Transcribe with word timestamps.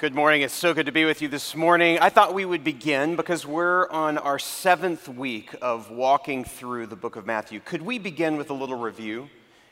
Good 0.00 0.14
morning. 0.14 0.40
It's 0.40 0.54
so 0.54 0.72
good 0.72 0.86
to 0.86 0.92
be 0.92 1.04
with 1.04 1.20
you 1.20 1.28
this 1.28 1.54
morning. 1.54 1.98
I 1.98 2.08
thought 2.08 2.32
we 2.32 2.46
would 2.46 2.64
begin 2.64 3.16
because 3.16 3.44
we're 3.44 3.86
on 3.90 4.16
our 4.16 4.38
seventh 4.38 5.10
week 5.10 5.54
of 5.60 5.90
walking 5.90 6.42
through 6.42 6.86
the 6.86 6.96
book 6.96 7.16
of 7.16 7.26
Matthew. 7.26 7.60
Could 7.60 7.82
we 7.82 7.98
begin 7.98 8.38
with 8.38 8.48
a 8.48 8.54
little 8.54 8.76
review? 8.76 9.28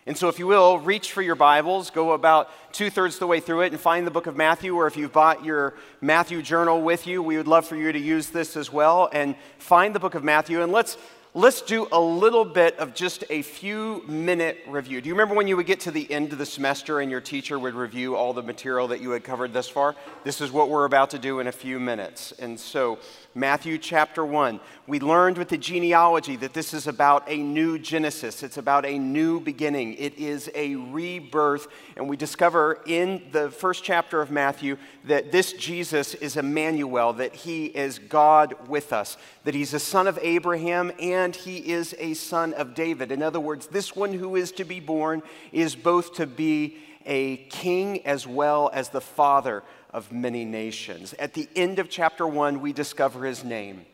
And 0.07 0.19
so, 0.19 0.29
if 0.29 0.39
you 0.39 0.47
will, 0.47 0.81
reach 0.81 1.13
for 1.13 1.23
your 1.23 1.35
Bibles, 1.35 1.89
go 1.89 2.13
about 2.13 2.51
two 2.75 2.91
thirds 2.91 3.19
the 3.19 3.27
way 3.27 3.41
through 3.41 3.63
it, 3.63 3.73
and 3.73 3.81
find 3.81 4.07
the 4.07 4.11
book 4.11 4.27
of 4.27 4.37
Matthew. 4.37 4.77
Or 4.77 4.87
if 4.87 4.99
you've 4.99 5.15
bought 5.15 5.47
your 5.47 5.73
Matthew 6.03 6.43
journal 6.43 6.83
with 6.83 7.07
you, 7.07 7.23
we 7.23 7.39
would 7.39 7.49
love 7.49 7.67
for 7.67 7.77
you 7.77 7.91
to 7.91 7.99
use 7.99 8.27
this 8.27 8.55
as 8.55 8.71
well. 8.71 9.09
And 9.11 9.35
find 9.57 9.95
the 9.95 10.01
book 10.01 10.15
of 10.15 10.25
Matthew, 10.25 10.63
and 10.63 10.71
let's 10.71 10.99
let's 11.35 11.63
do 11.63 11.87
a 11.93 12.01
little 12.01 12.45
bit 12.45 12.79
of 12.79 12.95
just 12.95 13.25
a 13.31 13.43
few 13.43 14.03
minute 14.07 14.59
review. 14.67 15.01
Do 15.01 15.09
you 15.09 15.15
remember 15.15 15.35
when 15.35 15.47
you 15.47 15.57
would 15.57 15.67
get 15.67 15.81
to 15.81 15.91
the 15.91 16.11
end 16.11 16.33
of 16.33 16.39
the 16.39 16.47
semester 16.47 17.01
and 17.01 17.11
your 17.11 17.21
teacher 17.21 17.59
would 17.59 17.75
review 17.75 18.17
all 18.17 18.33
the 18.33 18.43
material 18.43 18.89
that 18.89 19.01
you 19.01 19.11
had 19.11 19.25
covered 19.25 19.53
thus 19.53 19.69
far? 19.69 19.95
This 20.25 20.41
is 20.41 20.51
what 20.51 20.71
we're 20.71 20.85
about 20.85 21.11
to 21.11 21.19
do 21.19 21.41
in 21.41 21.47
a 21.47 21.53
few 21.53 21.79
minutes. 21.79 22.33
And 22.39 22.59
so, 22.59 22.99
Matthew 23.35 23.77
chapter 23.77 24.25
1, 24.25 24.59
we 24.87 25.01
learned 25.01 25.37
with 25.37 25.51
the 25.51 25.59
genealogy 25.59 26.35
that 26.37 26.55
this 26.55 26.73
is 26.73 26.87
about 26.87 27.25
a 27.29 27.37
new 27.37 27.79
Genesis. 27.79 28.43
It's 28.43 28.57
about 28.57 28.87
a 28.87 28.99
new 28.99 29.39
beginning. 29.39 29.95
It 29.95 30.19
is 30.19 30.51
a 30.55 30.77
rebirth. 30.77 31.69
And 31.97 32.09
we 32.09 32.17
discover 32.17 32.81
in 32.87 33.23
the 33.31 33.51
first 33.51 33.85
chapter 33.85 34.23
of 34.23 34.31
Matthew 34.31 34.79
that 35.05 35.31
this 35.31 35.53
Jesus 35.53 36.15
is 36.15 36.39
Emmanuel, 36.39 37.13
that 37.15 37.35
he 37.35 37.67
is 37.67 37.99
God 37.99 38.55
with 38.67 38.95
us, 38.95 39.19
that 39.45 39.55
he's 39.55 39.75
a 39.75 39.79
son 39.79 40.07
of 40.07 40.19
Abraham 40.23 40.91
and 40.99 41.37
he 41.37 41.59
is 41.59 41.95
a 41.99 42.15
son 42.15 42.55
of 42.55 42.75
David. 42.75 43.13
In 43.13 43.23
other 43.23 43.41
words, 43.41 43.67
this 43.67 43.95
one 43.95 44.15
who 44.15 44.37
is 44.37 44.53
to 44.53 44.65
be 44.65 44.81
born 44.81 45.23
is 45.53 45.77
both 45.77 46.15
to 46.15 46.27
be 46.27 46.79
a 47.05 47.37
king 47.49 48.05
as 48.07 48.27
well 48.27 48.71
as 48.73 48.89
the 48.89 49.01
father 49.01 49.63
of 49.91 50.13
many 50.13 50.45
nations. 50.45 51.15
At 51.15 51.35
the 51.35 51.49
end 51.57 51.79
of 51.79 51.89
chapter 51.89 52.27
one, 52.27 52.61
we 52.61 52.73
discover 52.73 53.25
his 53.25 53.45
name 53.45 53.87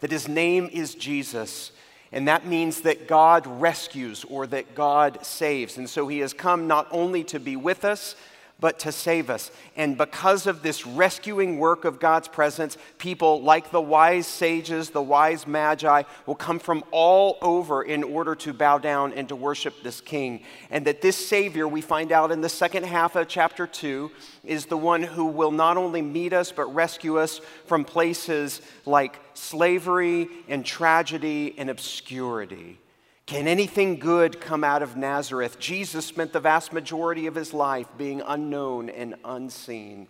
that 0.00 0.10
his 0.10 0.28
name 0.28 0.68
is 0.72 0.94
Jesus. 0.94 1.72
And 2.12 2.28
that 2.28 2.46
means 2.46 2.82
that 2.82 3.08
God 3.08 3.46
rescues 3.46 4.24
or 4.24 4.46
that 4.48 4.74
God 4.74 5.24
saves. 5.24 5.76
And 5.76 5.88
so 5.88 6.06
he 6.06 6.20
has 6.20 6.32
come 6.32 6.66
not 6.66 6.86
only 6.90 7.24
to 7.24 7.40
be 7.40 7.56
with 7.56 7.84
us, 7.84 8.14
but 8.58 8.78
to 8.80 8.92
save 8.92 9.28
us. 9.28 9.50
And 9.76 9.98
because 9.98 10.46
of 10.46 10.62
this 10.62 10.86
rescuing 10.86 11.58
work 11.58 11.84
of 11.84 12.00
God's 12.00 12.28
presence, 12.28 12.78
people 12.96 13.42
like 13.42 13.70
the 13.70 13.80
wise 13.80 14.26
sages, 14.26 14.90
the 14.90 15.02
wise 15.02 15.46
magi, 15.46 16.04
will 16.24 16.34
come 16.34 16.58
from 16.58 16.82
all 16.90 17.36
over 17.42 17.82
in 17.82 18.02
order 18.02 18.34
to 18.36 18.54
bow 18.54 18.78
down 18.78 19.12
and 19.12 19.28
to 19.28 19.36
worship 19.36 19.74
this 19.82 20.00
king. 20.00 20.42
And 20.70 20.86
that 20.86 21.02
this 21.02 21.16
Savior, 21.16 21.68
we 21.68 21.82
find 21.82 22.12
out 22.12 22.32
in 22.32 22.40
the 22.40 22.48
second 22.48 22.84
half 22.84 23.14
of 23.14 23.28
chapter 23.28 23.66
2, 23.66 24.10
is 24.44 24.66
the 24.66 24.78
one 24.78 25.02
who 25.02 25.26
will 25.26 25.52
not 25.52 25.76
only 25.76 26.00
meet 26.00 26.32
us, 26.32 26.50
but 26.50 26.74
rescue 26.74 27.18
us 27.18 27.40
from 27.66 27.84
places 27.84 28.62
like 28.86 29.20
slavery 29.34 30.28
and 30.48 30.64
tragedy 30.64 31.54
and 31.58 31.68
obscurity. 31.68 32.78
Can 33.26 33.48
anything 33.48 33.98
good 33.98 34.40
come 34.40 34.62
out 34.62 34.84
of 34.84 34.96
Nazareth? 34.96 35.58
Jesus 35.58 36.06
spent 36.06 36.32
the 36.32 36.38
vast 36.38 36.72
majority 36.72 37.26
of 37.26 37.34
his 37.34 37.52
life 37.52 37.88
being 37.98 38.22
unknown 38.24 38.88
and 38.88 39.16
unseen, 39.24 40.06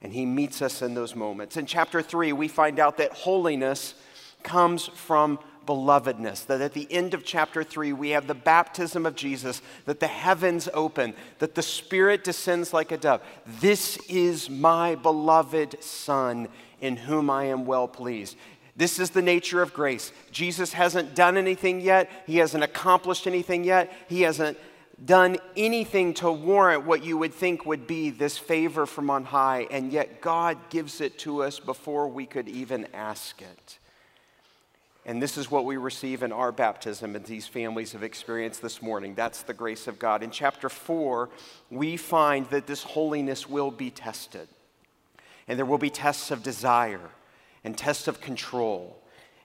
and 0.00 0.10
he 0.10 0.24
meets 0.24 0.62
us 0.62 0.80
in 0.80 0.94
those 0.94 1.14
moments. 1.14 1.58
In 1.58 1.66
chapter 1.66 2.00
3, 2.00 2.32
we 2.32 2.48
find 2.48 2.80
out 2.80 2.96
that 2.96 3.12
holiness 3.12 3.94
comes 4.42 4.86
from 4.86 5.38
belovedness. 5.66 6.46
That 6.46 6.62
at 6.62 6.72
the 6.72 6.90
end 6.90 7.12
of 7.12 7.26
chapter 7.26 7.62
3, 7.62 7.92
we 7.92 8.10
have 8.10 8.26
the 8.26 8.34
baptism 8.34 9.04
of 9.04 9.16
Jesus, 9.16 9.60
that 9.84 10.00
the 10.00 10.06
heavens 10.06 10.66
open, 10.72 11.12
that 11.40 11.56
the 11.56 11.62
Spirit 11.62 12.24
descends 12.24 12.72
like 12.72 12.90
a 12.90 12.96
dove. 12.96 13.20
This 13.60 13.98
is 14.08 14.48
my 14.48 14.94
beloved 14.94 15.82
Son 15.82 16.48
in 16.80 16.96
whom 16.96 17.28
I 17.28 17.44
am 17.44 17.66
well 17.66 17.88
pleased. 17.88 18.36
This 18.76 18.98
is 18.98 19.10
the 19.10 19.22
nature 19.22 19.62
of 19.62 19.72
grace. 19.72 20.12
Jesus 20.30 20.74
hasn't 20.74 21.14
done 21.14 21.36
anything 21.36 21.80
yet, 21.80 22.10
he 22.26 22.36
hasn't 22.38 22.62
accomplished 22.62 23.26
anything 23.26 23.64
yet, 23.64 23.90
he 24.08 24.22
hasn't 24.22 24.58
done 25.02 25.38
anything 25.56 26.14
to 26.14 26.30
warrant 26.30 26.84
what 26.84 27.04
you 27.04 27.18
would 27.18 27.34
think 27.34 27.66
would 27.66 27.86
be 27.86 28.10
this 28.10 28.38
favor 28.38 28.86
from 28.86 29.10
on 29.10 29.24
high, 29.24 29.66
and 29.70 29.92
yet 29.92 30.20
God 30.20 30.58
gives 30.70 31.00
it 31.00 31.18
to 31.20 31.42
us 31.42 31.58
before 31.58 32.08
we 32.08 32.26
could 32.26 32.48
even 32.48 32.86
ask 32.94 33.40
it. 33.40 33.78
And 35.06 35.22
this 35.22 35.38
is 35.38 35.50
what 35.50 35.64
we 35.64 35.76
receive 35.76 36.22
in 36.22 36.32
our 36.32 36.50
baptism, 36.50 37.14
and 37.14 37.24
these 37.24 37.46
families 37.46 37.92
have 37.92 38.02
experienced 38.02 38.60
this 38.60 38.82
morning. 38.82 39.14
That's 39.14 39.42
the 39.42 39.54
grace 39.54 39.86
of 39.86 39.98
God. 39.98 40.22
In 40.22 40.30
chapter 40.30 40.68
4, 40.68 41.28
we 41.70 41.96
find 41.96 42.46
that 42.50 42.66
this 42.66 42.82
holiness 42.82 43.48
will 43.48 43.70
be 43.70 43.90
tested, 43.90 44.48
and 45.46 45.58
there 45.58 45.66
will 45.66 45.78
be 45.78 45.90
tests 45.90 46.30
of 46.30 46.42
desire 46.42 47.10
and 47.66 47.76
tests 47.76 48.06
of 48.06 48.20
control 48.20 48.96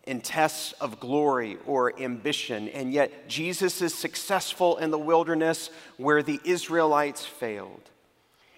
and 0.06 0.24
tests 0.24 0.74
of 0.74 1.00
glory 1.00 1.58
or 1.66 2.00
ambition. 2.00 2.70
And 2.70 2.94
yet, 2.94 3.28
Jesus 3.28 3.82
is 3.82 3.96
successful 3.96 4.78
in 4.78 4.92
the 4.92 5.00
wilderness 5.00 5.72
where 5.98 6.22
the 6.22 6.40
Israelites 6.46 7.26
failed. 7.26 7.90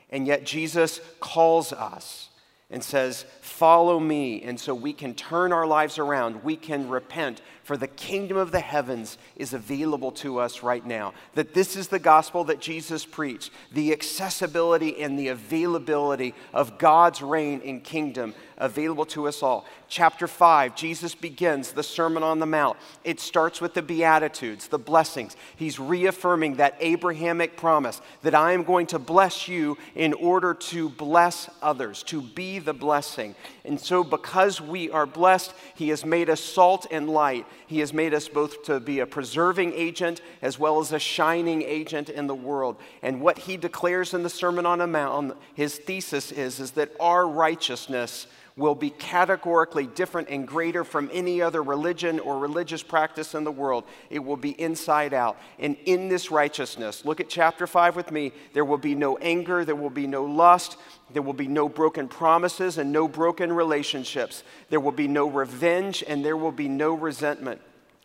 And 0.09 0.27
yet, 0.27 0.43
Jesus 0.43 0.99
calls 1.21 1.71
us 1.71 2.27
and 2.69 2.83
says, 2.83 3.25
Follow 3.39 3.99
me. 3.99 4.41
And 4.41 4.59
so 4.59 4.73
we 4.73 4.91
can 4.91 5.13
turn 5.13 5.53
our 5.53 5.67
lives 5.67 5.97
around. 5.97 6.43
We 6.43 6.55
can 6.57 6.89
repent, 6.89 7.39
for 7.63 7.77
the 7.77 7.87
kingdom 7.87 8.35
of 8.35 8.51
the 8.51 8.59
heavens 8.59 9.17
is 9.35 9.53
available 9.53 10.11
to 10.13 10.39
us 10.39 10.63
right 10.63 10.85
now. 10.85 11.13
That 11.35 11.53
this 11.53 11.75
is 11.75 11.87
the 11.87 11.99
gospel 11.99 12.43
that 12.45 12.59
Jesus 12.59 13.05
preached 13.05 13.51
the 13.71 13.93
accessibility 13.93 15.01
and 15.01 15.17
the 15.17 15.29
availability 15.29 16.33
of 16.53 16.77
God's 16.77 17.21
reign 17.21 17.61
and 17.63 17.83
kingdom 17.83 18.33
available 18.63 19.05
to 19.05 19.27
us 19.27 19.43
all. 19.43 19.65
Chapter 19.87 20.27
5, 20.27 20.75
Jesus 20.75 21.13
begins 21.13 21.73
the 21.73 21.83
Sermon 21.83 22.23
on 22.23 22.39
the 22.39 22.45
Mount. 22.45 22.77
It 23.03 23.19
starts 23.19 23.61
with 23.61 23.75
the 23.75 23.81
Beatitudes, 23.81 24.67
the 24.67 24.79
blessings. 24.79 25.35
He's 25.55 25.79
reaffirming 25.79 26.55
that 26.55 26.75
Abrahamic 26.79 27.57
promise 27.57 28.01
that 28.23 28.33
I 28.33 28.53
am 28.53 28.63
going 28.63 28.87
to 28.87 28.99
bless 28.99 29.47
you 29.47 29.77
in 29.93 30.13
order 30.13 30.53
to 30.53 30.89
bless 30.89 31.49
others, 31.61 32.01
to 32.03 32.21
be 32.21 32.57
the 32.57 32.73
blessing. 32.73 33.35
And 33.65 33.79
so, 33.79 34.03
because 34.03 34.59
we 34.59 34.89
are 34.89 35.05
blessed, 35.05 35.53
He 35.75 35.89
has 35.89 36.05
made 36.05 36.29
us 36.29 36.41
salt 36.41 36.87
and 36.89 37.09
light. 37.09 37.45
He 37.67 37.79
has 37.79 37.93
made 37.93 38.13
us 38.13 38.27
both 38.27 38.63
to 38.63 38.79
be 38.79 38.99
a 38.99 39.05
preserving 39.05 39.73
agent 39.73 40.21
as 40.41 40.57
well 40.57 40.79
as 40.79 40.91
a 40.91 40.99
shining 40.99 41.61
agent 41.61 42.09
in 42.09 42.27
the 42.27 42.35
world. 42.35 42.77
And 43.01 43.21
what 43.21 43.37
He 43.37 43.57
declares 43.57 44.13
in 44.13 44.23
the 44.23 44.29
Sermon 44.29 44.65
on 44.65 44.79
the 44.79 44.87
Mount, 44.87 45.35
his 45.53 45.77
thesis 45.77 46.31
is, 46.31 46.59
is 46.59 46.71
that 46.71 46.91
our 46.99 47.27
righteousness 47.27 48.27
will 48.55 48.75
be 48.75 48.91
categorically 48.91 49.87
different 49.87 50.29
and 50.29 50.47
greater 50.47 50.83
from 50.83 51.09
any 51.11 51.41
other 51.41 51.63
religion 51.63 52.19
or 52.19 52.37
religious 52.37 52.83
practice 52.83 53.33
in 53.33 53.43
the 53.43 53.51
world. 53.51 53.83
It 54.09 54.19
will 54.19 54.37
be 54.37 54.51
inside 54.61 55.13
out. 55.13 55.37
And 55.59 55.75
in 55.85 56.07
this 56.07 56.29
righteousness, 56.29 57.03
look 57.05 57.19
at 57.19 57.29
chapter 57.29 57.65
5 57.65 57.95
with 57.95 58.11
me, 58.11 58.31
there 58.53 58.65
will 58.65 58.77
be 58.77 58.95
no 58.95 59.17
anger, 59.17 59.65
there 59.65 59.75
will 59.75 59.89
be 59.89 60.07
no 60.07 60.23
lust, 60.25 60.77
there 61.11 61.23
will 61.23 61.33
be 61.33 61.47
no 61.47 61.67
broken 61.67 62.07
promises 62.07 62.77
and 62.77 62.91
no 62.91 63.07
broken 63.07 63.51
relationships. 63.51 64.43
There 64.69 64.79
will 64.79 64.91
be 64.91 65.07
no 65.07 65.27
revenge 65.27 66.03
and 66.07 66.23
there 66.23 66.37
will 66.37 66.51
be 66.51 66.67
no 66.67 66.93
resentment. 66.93 67.61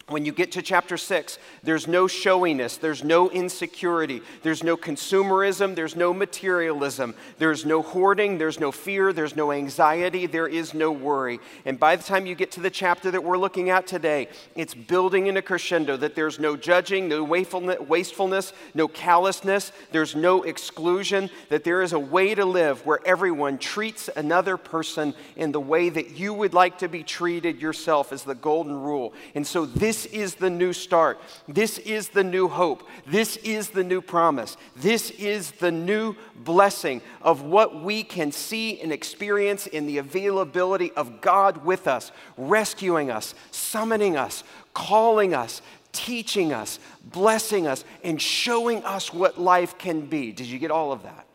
When 0.09 0.25
you 0.25 0.33
get 0.33 0.53
to 0.53 0.63
chapter 0.63 0.97
six, 0.97 1.39
there's 1.63 1.87
no 1.87 2.07
showiness, 2.07 2.79
there's 2.79 3.05
no 3.05 3.29
insecurity, 3.29 4.23
there's 4.43 4.65
no 4.65 4.75
consumerism, 4.75 5.75
there's 5.75 5.97
no 5.97 6.15
materialism, 6.15 7.15
there's 7.37 7.67
no 7.67 7.83
hoarding, 7.83 8.39
there's 8.39 8.59
no 8.59 8.73
fear, 8.73 9.13
there's 9.13 9.37
no 9.37 9.53
anxiety, 9.53 10.25
there 10.25 10.49
is 10.49 10.73
no 10.73 10.91
worry. 10.91 11.41
And 11.67 11.79
by 11.79 11.95
the 11.95 12.03
time 12.03 12.25
you 12.25 12.35
get 12.35 12.51
to 12.53 12.61
the 12.61 12.71
chapter 12.71 13.11
that 13.11 13.23
we're 13.23 13.37
looking 13.37 13.69
at 13.69 13.87
today, 13.87 14.29
it's 14.55 14.73
building 14.73 15.27
in 15.27 15.37
a 15.37 15.43
crescendo 15.43 15.99
that 15.99 16.15
there's 16.15 16.39
no 16.39 16.57
judging, 16.57 17.07
no 17.07 17.23
wastefulness, 17.23 18.55
no 18.73 18.89
callousness, 18.89 19.73
there's 19.93 20.17
no 20.17 20.43
exclusion, 20.43 21.29
that 21.51 21.65
there 21.65 21.83
is 21.83 21.93
a 21.93 21.99
way 21.99 22.35
to 22.35 22.47
live 22.47 22.87
where 22.87 23.01
everyone 23.05 23.59
treats 23.59 24.09
another 24.17 24.57
person 24.57 25.13
in 25.37 25.53
the 25.53 25.61
way 25.61 25.91
that 25.91 26.19
you 26.19 26.33
would 26.33 26.55
like 26.55 26.79
to 26.79 26.89
be 26.89 27.03
treated 27.03 27.61
yourself, 27.61 28.11
as 28.11 28.23
the 28.23 28.35
golden 28.35 28.73
rule. 28.73 29.13
And 29.35 29.47
so 29.47 29.67
this 29.67 29.98
this 29.99 30.07
is 30.13 30.37
the 30.37 30.49
new 30.49 30.73
start. 30.73 31.21
This 31.49 31.79
is 31.79 32.11
the 32.11 32.23
new 32.23 32.47
hope. 32.47 32.89
This 33.05 33.37
is 33.39 33.71
the 33.71 33.83
new 33.83 34.01
promise. 34.01 34.57
This 34.77 35.11
is 35.11 35.51
the 35.51 35.73
new 35.73 36.15
blessing 36.37 37.03
of 37.21 37.43
what 37.43 37.83
we 37.83 38.05
can 38.05 38.31
see 38.31 38.81
and 38.81 38.93
experience 38.93 39.67
in 39.67 39.87
the 39.87 39.99
availability 39.99 40.93
of 40.93 41.21
God 41.21 41.65
with 41.65 41.89
us, 41.89 42.13
rescuing 42.37 43.11
us, 43.11 43.35
summoning 43.51 44.17
us, 44.17 44.45
calling 44.73 45.35
us, 45.35 45.63
teaching 45.91 46.53
us, 46.53 46.79
blessing 47.03 47.67
us, 47.67 47.85
and 48.05 48.23
showing 48.23 48.85
us 48.85 49.13
what 49.13 49.41
life 49.41 49.79
can 49.79 50.03
be. 50.03 50.31
Did 50.31 50.47
you 50.47 50.61
get 50.61 50.71
all 50.71 50.93
of 50.93 51.03
that? 51.03 51.27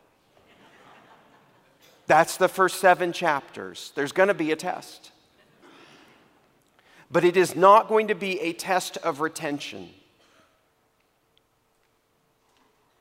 That's 2.07 2.37
the 2.37 2.47
first 2.47 2.79
seven 2.79 3.11
chapters. 3.11 3.91
There's 3.95 4.13
going 4.13 4.29
to 4.29 4.33
be 4.33 4.53
a 4.53 4.55
test. 4.55 5.11
But 7.13 7.23
it 7.23 7.37
is 7.37 7.55
not 7.55 7.89
going 7.89 8.07
to 8.07 8.15
be 8.15 8.39
a 8.39 8.53
test 8.53 8.97
of 8.97 9.21
retention. 9.21 9.87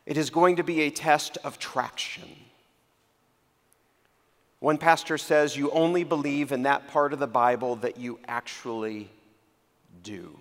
It 0.04 0.18
is 0.18 0.28
going 0.28 0.56
to 0.56 0.62
be 0.62 0.82
a 0.82 0.90
test 0.90 1.38
of 1.44 1.58
traction. 1.58 2.28
One 4.58 4.76
pastor 4.76 5.16
says 5.16 5.56
you 5.56 5.70
only 5.70 6.04
believe 6.04 6.52
in 6.52 6.64
that 6.64 6.88
part 6.88 7.14
of 7.14 7.20
the 7.20 7.26
Bible 7.26 7.76
that 7.76 7.96
you 7.96 8.18
actually 8.28 9.08
do. 10.02 10.38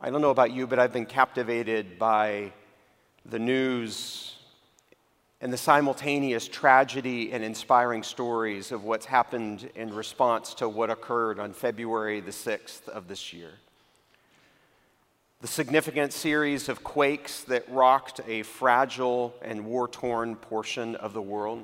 I 0.00 0.08
don't 0.08 0.22
know 0.22 0.30
about 0.30 0.52
you, 0.52 0.66
but 0.66 0.78
I've 0.78 0.92
been 0.92 1.04
captivated 1.04 1.98
by 1.98 2.54
the 3.26 3.38
news 3.38 4.35
and 5.46 5.52
the 5.52 5.56
simultaneous 5.56 6.48
tragedy 6.48 7.30
and 7.30 7.44
inspiring 7.44 8.02
stories 8.02 8.72
of 8.72 8.82
what's 8.82 9.06
happened 9.06 9.70
in 9.76 9.94
response 9.94 10.54
to 10.54 10.68
what 10.68 10.90
occurred 10.90 11.38
on 11.38 11.52
February 11.52 12.18
the 12.18 12.32
6th 12.32 12.88
of 12.88 13.06
this 13.06 13.32
year. 13.32 13.52
The 15.42 15.46
significant 15.46 16.12
series 16.12 16.68
of 16.68 16.82
quakes 16.82 17.44
that 17.44 17.62
rocked 17.70 18.20
a 18.26 18.42
fragile 18.42 19.36
and 19.40 19.66
war 19.66 19.86
torn 19.86 20.34
portion 20.34 20.96
of 20.96 21.12
the 21.12 21.22
world. 21.22 21.62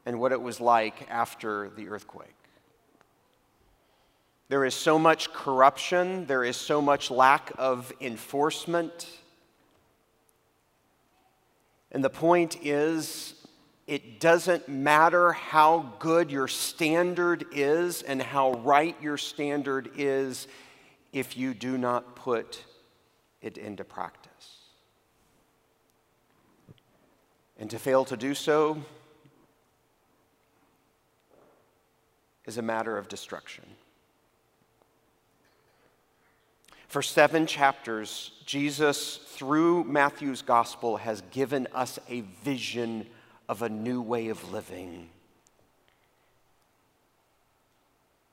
and 0.05 0.19
what 0.19 0.33
it 0.33 0.41
was 0.41 0.59
like 0.59 1.07
after 1.09 1.69
the 1.69 1.87
earthquake. 1.87 2.35
There 4.49 4.65
is 4.65 4.75
so 4.75 4.99
much 4.99 5.31
corruption, 5.31 6.25
there 6.25 6.43
is 6.43 6.57
so 6.57 6.81
much 6.81 7.09
lack 7.09 7.53
of 7.57 7.93
enforcement 8.01 9.07
and 11.91 12.03
the 12.03 12.09
point 12.09 12.57
is, 12.63 13.33
it 13.85 14.21
doesn't 14.21 14.69
matter 14.69 15.33
how 15.33 15.93
good 15.99 16.31
your 16.31 16.47
standard 16.47 17.45
is 17.51 18.01
and 18.01 18.21
how 18.21 18.53
right 18.53 18.95
your 19.01 19.17
standard 19.17 19.91
is 19.97 20.47
if 21.11 21.35
you 21.35 21.53
do 21.53 21.77
not 21.77 22.15
put 22.15 22.63
it 23.41 23.57
into 23.57 23.83
practice. 23.83 24.59
And 27.57 27.69
to 27.69 27.79
fail 27.79 28.05
to 28.05 28.15
do 28.15 28.33
so 28.33 28.81
is 32.45 32.57
a 32.57 32.61
matter 32.61 32.97
of 32.97 33.09
destruction. 33.09 33.65
For 36.91 37.01
seven 37.01 37.47
chapters, 37.47 38.31
Jesus, 38.45 39.15
through 39.15 39.85
Matthew's 39.85 40.41
gospel, 40.41 40.97
has 40.97 41.21
given 41.31 41.69
us 41.73 41.97
a 42.09 42.19
vision 42.43 43.07
of 43.47 43.61
a 43.61 43.69
new 43.69 44.01
way 44.01 44.27
of 44.27 44.51
living. 44.51 45.07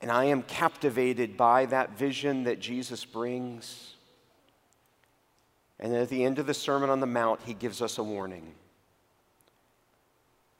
And 0.01 0.11
I 0.11 0.25
am 0.25 0.43
captivated 0.43 1.37
by 1.37 1.67
that 1.67 1.97
vision 1.97 2.43
that 2.43 2.59
Jesus 2.59 3.05
brings. 3.05 3.93
And 5.79 5.95
at 5.95 6.09
the 6.09 6.25
end 6.25 6.37
of 6.37 6.45
the 6.45 6.53
Sermon 6.53 6.89
on 6.89 6.99
the 6.99 7.07
Mount, 7.07 7.39
he 7.45 7.53
gives 7.53 7.81
us 7.81 7.97
a 7.97 8.03
warning. 8.03 8.55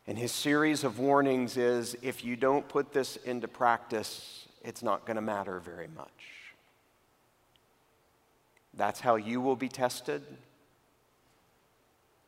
And 0.07 0.17
his 0.17 0.31
series 0.31 0.85
of 0.85 0.99
warnings 0.99 1.57
is 1.57 1.97
if 2.01 2.23
you 2.23 2.37
don't 2.37 2.65
put 2.69 2.93
this 2.93 3.17
into 3.17 3.49
practice, 3.49 4.47
it's 4.63 4.81
not 4.81 5.05
going 5.05 5.15
to 5.15 5.21
matter 5.21 5.59
very 5.59 5.89
much. 5.93 6.38
That's 8.79 9.01
how 9.01 9.17
you 9.17 9.41
will 9.41 9.57
be 9.57 9.67
tested. 9.67 10.21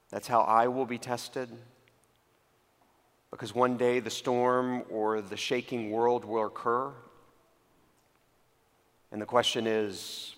That's 0.09 0.27
how 0.27 0.41
I 0.41 0.67
will 0.67 0.85
be 0.85 0.97
tested. 0.97 1.49
Because 3.31 3.55
one 3.55 3.77
day 3.77 4.01
the 4.01 4.09
storm 4.09 4.83
or 4.89 5.21
the 5.21 5.37
shaking 5.37 5.91
world 5.91 6.25
will 6.25 6.45
occur. 6.45 6.91
And 9.13 9.21
the 9.21 9.25
question 9.25 9.65
is 9.65 10.35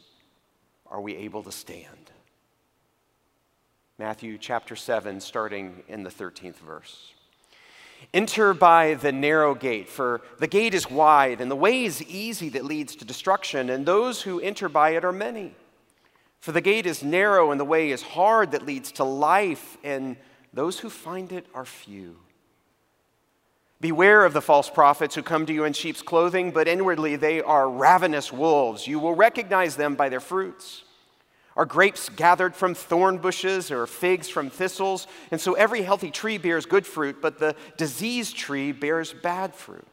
are 0.86 1.02
we 1.02 1.16
able 1.16 1.42
to 1.42 1.52
stand? 1.52 2.12
Matthew 3.98 4.38
chapter 4.38 4.76
7, 4.76 5.20
starting 5.20 5.82
in 5.88 6.04
the 6.04 6.12
13th 6.12 6.58
verse. 6.58 7.12
Enter 8.14 8.54
by 8.54 8.94
the 8.94 9.12
narrow 9.12 9.56
gate, 9.56 9.90
for 9.90 10.22
the 10.38 10.46
gate 10.46 10.76
is 10.76 10.92
wide, 10.92 11.42
and 11.42 11.50
the 11.50 11.56
way 11.56 11.86
is 11.86 12.04
easy 12.04 12.50
that 12.50 12.66
leads 12.66 12.96
to 12.98 13.06
destruction, 13.06 13.72
and 13.72 13.84
those 13.84 14.22
who 14.22 14.40
enter 14.40 14.70
by 14.70 14.92
it 14.92 15.04
are 15.04 15.12
many. 15.12 15.56
For 16.44 16.52
the 16.52 16.60
gate 16.60 16.86
is 16.86 17.02
narrow 17.02 17.52
and 17.52 17.60
the 17.60 17.64
way 17.64 17.92
is 17.92 18.02
hard 18.02 18.52
that 18.52 18.66
leads 18.66 18.92
to 18.94 19.06
life, 19.06 19.78
and 19.82 20.18
those 20.52 20.78
who 20.78 20.90
find 20.90 21.32
it 21.32 21.46
are 21.54 21.64
few. 21.64 22.18
Beware 23.80 24.26
of 24.26 24.34
the 24.34 24.42
false 24.42 24.70
prophets 24.70 25.16
who 25.16 25.24
come 25.24 25.46
to 25.46 25.54
you 25.54 25.64
in 25.64 25.72
sheep's 25.72 26.02
clothing, 26.02 26.52
but 26.52 26.68
inwardly 26.68 27.16
they 27.16 27.42
are 27.42 27.70
ravenous 27.70 28.34
wolves. 28.34 28.86
You 28.86 29.00
will 29.00 29.16
recognize 29.16 29.78
them 29.78 29.96
by 29.96 30.10
their 30.10 30.20
fruits. 30.20 30.84
Are 31.56 31.66
grapes 31.66 32.10
gathered 32.10 32.56
from 32.56 32.76
thorn 32.76 33.20
bushes 33.20 33.72
or 33.72 33.88
figs 33.88 34.28
from 34.28 34.50
thistles? 34.50 35.08
And 35.32 35.40
so 35.40 35.54
every 35.54 35.84
healthy 35.84 36.12
tree 36.12 36.38
bears 36.38 36.66
good 36.66 36.86
fruit, 36.86 37.22
but 37.22 37.40
the 37.40 37.56
diseased 37.78 38.36
tree 38.36 38.74
bears 38.74 39.14
bad 39.14 39.56
fruit. 39.56 39.88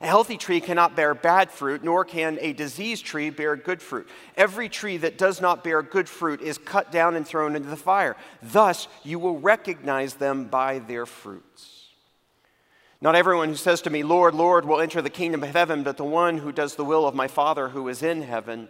A 0.00 0.06
healthy 0.06 0.36
tree 0.36 0.60
cannot 0.60 0.94
bear 0.94 1.14
bad 1.14 1.50
fruit, 1.50 1.82
nor 1.82 2.04
can 2.04 2.38
a 2.40 2.52
diseased 2.52 3.04
tree 3.06 3.30
bear 3.30 3.56
good 3.56 3.80
fruit. 3.80 4.08
Every 4.36 4.68
tree 4.68 4.98
that 4.98 5.16
does 5.16 5.40
not 5.40 5.64
bear 5.64 5.82
good 5.82 6.08
fruit 6.08 6.42
is 6.42 6.58
cut 6.58 6.92
down 6.92 7.16
and 7.16 7.26
thrown 7.26 7.56
into 7.56 7.68
the 7.68 7.76
fire. 7.76 8.16
Thus, 8.42 8.88
you 9.04 9.18
will 9.18 9.38
recognize 9.38 10.14
them 10.14 10.44
by 10.44 10.80
their 10.80 11.06
fruits. 11.06 11.72
Not 13.00 13.14
everyone 13.14 13.48
who 13.48 13.56
says 13.56 13.82
to 13.82 13.90
me, 13.90 14.02
Lord, 14.02 14.34
Lord, 14.34 14.64
will 14.64 14.80
enter 14.80 15.00
the 15.00 15.10
kingdom 15.10 15.42
of 15.42 15.50
heaven, 15.50 15.82
but 15.82 15.96
the 15.96 16.04
one 16.04 16.38
who 16.38 16.52
does 16.52 16.74
the 16.74 16.84
will 16.84 17.06
of 17.06 17.14
my 17.14 17.28
Father 17.28 17.68
who 17.68 17.88
is 17.88 18.02
in 18.02 18.22
heaven. 18.22 18.68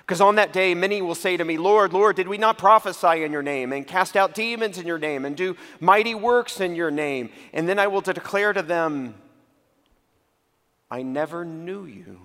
Because 0.00 0.20
on 0.22 0.36
that 0.36 0.54
day, 0.54 0.74
many 0.74 1.02
will 1.02 1.14
say 1.14 1.36
to 1.36 1.44
me, 1.44 1.58
Lord, 1.58 1.92
Lord, 1.92 2.16
did 2.16 2.28
we 2.28 2.38
not 2.38 2.56
prophesy 2.56 3.24
in 3.24 3.32
your 3.32 3.42
name, 3.42 3.74
and 3.74 3.86
cast 3.86 4.16
out 4.16 4.34
demons 4.34 4.78
in 4.78 4.86
your 4.86 4.98
name, 4.98 5.26
and 5.26 5.36
do 5.36 5.54
mighty 5.80 6.14
works 6.14 6.60
in 6.60 6.74
your 6.74 6.90
name? 6.90 7.28
And 7.52 7.68
then 7.68 7.78
I 7.78 7.88
will 7.88 8.00
declare 8.00 8.54
to 8.54 8.62
them, 8.62 9.14
I 10.90 11.02
never 11.02 11.44
knew 11.44 11.84
you. 11.84 12.20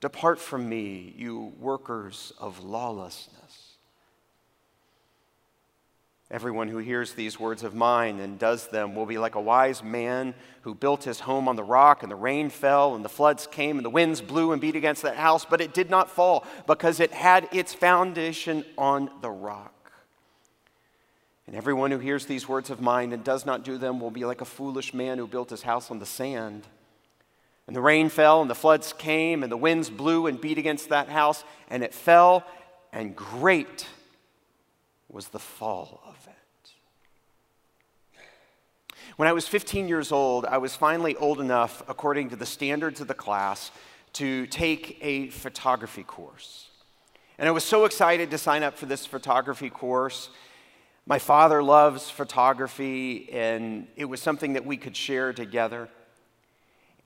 Depart 0.00 0.38
from 0.38 0.68
me, 0.68 1.14
you 1.16 1.52
workers 1.58 2.32
of 2.38 2.62
lawlessness. 2.62 3.74
Everyone 6.30 6.68
who 6.68 6.78
hears 6.78 7.12
these 7.12 7.38
words 7.38 7.62
of 7.62 7.74
mine 7.74 8.18
and 8.18 8.38
does 8.38 8.68
them 8.68 8.94
will 8.94 9.06
be 9.06 9.18
like 9.18 9.34
a 9.34 9.40
wise 9.40 9.82
man 9.82 10.34
who 10.62 10.74
built 10.74 11.04
his 11.04 11.20
home 11.20 11.48
on 11.48 11.56
the 11.56 11.62
rock, 11.62 12.02
and 12.02 12.10
the 12.10 12.16
rain 12.16 12.48
fell, 12.48 12.94
and 12.94 13.04
the 13.04 13.10
floods 13.10 13.46
came, 13.46 13.76
and 13.76 13.84
the 13.84 13.90
winds 13.90 14.20
blew 14.20 14.52
and 14.52 14.60
beat 14.60 14.74
against 14.74 15.02
that 15.02 15.16
house, 15.16 15.44
but 15.44 15.60
it 15.60 15.74
did 15.74 15.90
not 15.90 16.10
fall 16.10 16.44
because 16.66 16.98
it 16.98 17.12
had 17.12 17.48
its 17.52 17.74
foundation 17.74 18.64
on 18.76 19.10
the 19.20 19.30
rock. 19.30 19.92
And 21.46 21.54
everyone 21.54 21.90
who 21.90 21.98
hears 21.98 22.24
these 22.24 22.48
words 22.48 22.70
of 22.70 22.80
mine 22.80 23.12
and 23.12 23.22
does 23.22 23.44
not 23.44 23.62
do 23.62 23.76
them 23.76 24.00
will 24.00 24.10
be 24.10 24.24
like 24.24 24.40
a 24.40 24.46
foolish 24.46 24.94
man 24.94 25.18
who 25.18 25.26
built 25.26 25.50
his 25.50 25.62
house 25.62 25.90
on 25.90 25.98
the 25.98 26.06
sand. 26.06 26.66
And 27.66 27.74
the 27.74 27.80
rain 27.80 28.08
fell, 28.10 28.42
and 28.42 28.50
the 28.50 28.54
floods 28.54 28.92
came, 28.92 29.42
and 29.42 29.50
the 29.50 29.56
winds 29.56 29.88
blew 29.88 30.26
and 30.26 30.40
beat 30.40 30.58
against 30.58 30.90
that 30.90 31.08
house, 31.08 31.44
and 31.68 31.82
it 31.82 31.94
fell, 31.94 32.44
and 32.92 33.16
great 33.16 33.86
was 35.08 35.28
the 35.28 35.38
fall 35.38 36.02
of 36.06 36.16
it. 36.26 36.34
When 39.16 39.28
I 39.28 39.32
was 39.32 39.46
15 39.46 39.88
years 39.88 40.12
old, 40.12 40.44
I 40.44 40.58
was 40.58 40.74
finally 40.74 41.16
old 41.16 41.40
enough, 41.40 41.82
according 41.88 42.30
to 42.30 42.36
the 42.36 42.46
standards 42.46 43.00
of 43.00 43.08
the 43.08 43.14
class, 43.14 43.70
to 44.14 44.46
take 44.46 44.98
a 45.00 45.28
photography 45.28 46.02
course. 46.02 46.68
And 47.38 47.48
I 47.48 47.52
was 47.52 47.64
so 47.64 47.84
excited 47.84 48.30
to 48.30 48.38
sign 48.38 48.62
up 48.62 48.76
for 48.76 48.86
this 48.86 49.06
photography 49.06 49.70
course. 49.70 50.30
My 51.06 51.18
father 51.18 51.62
loves 51.62 52.10
photography, 52.10 53.28
and 53.32 53.88
it 53.96 54.04
was 54.04 54.20
something 54.20 54.52
that 54.52 54.66
we 54.66 54.76
could 54.76 54.96
share 54.96 55.32
together. 55.32 55.88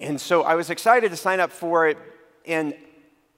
And 0.00 0.20
so 0.20 0.42
I 0.42 0.54
was 0.54 0.70
excited 0.70 1.10
to 1.10 1.16
sign 1.16 1.40
up 1.40 1.50
for 1.50 1.88
it. 1.88 1.98
And 2.46 2.74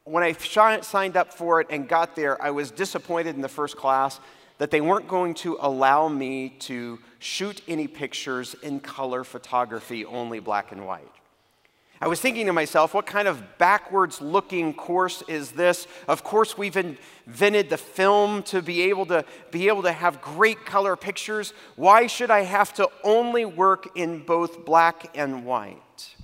when 0.05 0.23
I 0.23 0.33
signed 0.33 1.17
up 1.17 1.33
for 1.33 1.61
it 1.61 1.69
and 1.71 1.89
got 1.89 2.17
there, 2.17 2.41
I 2.43 2.51
was 2.51 2.71
disappointed 2.71 3.35
in 3.35 3.41
the 3.41 3.49
first 3.49 3.77
class 3.77 4.21
that 4.59 4.71
they 4.71 4.81
weren't 4.81 5.09
going 5.09 5.33
to 5.33 5.57
allow 5.61 6.07
me 6.09 6.51
to 6.61 6.99
shoot 7.19 7.63
any 7.67 7.87
pictures 7.87 8.55
in 8.63 8.79
color 8.81 9.25
photography, 9.25 10.05
only 10.05 10.39
black 10.39 10.71
and 10.71 10.87
white. 10.87 11.09
I 12.03 12.09
was 12.09 12.21
thinking 12.21 12.47
to 12.47 12.53
myself, 12.53 12.95
what 12.95 13.05
kind 13.05 13.29
of 13.29 13.59
backwards 13.59 14.23
looking 14.23 14.73
course 14.73 15.23
is 15.29 15.53
this? 15.53 15.87
Of 16.09 16.25
course, 16.25 16.57
we've 16.57 16.77
invented 16.77 17.69
the 17.69 17.77
film 17.77 18.43
to 18.45 18.63
be 18.63 18.83
able 18.83 19.05
to 19.07 19.25
be 19.51 19.69
able 19.69 19.83
to 19.83 19.93
have 19.93 20.23
great 20.23 20.65
color 20.65 20.97
pictures. 20.97 21.53
Why 21.77 22.07
should 22.07 22.31
I 22.31 22.41
have 22.41 22.73
to 22.75 22.89
only 23.05 23.45
work 23.45 23.97
in 23.97 24.21
both 24.21 24.65
black 24.65 25.11
and 25.15 25.45
white? 25.45 26.15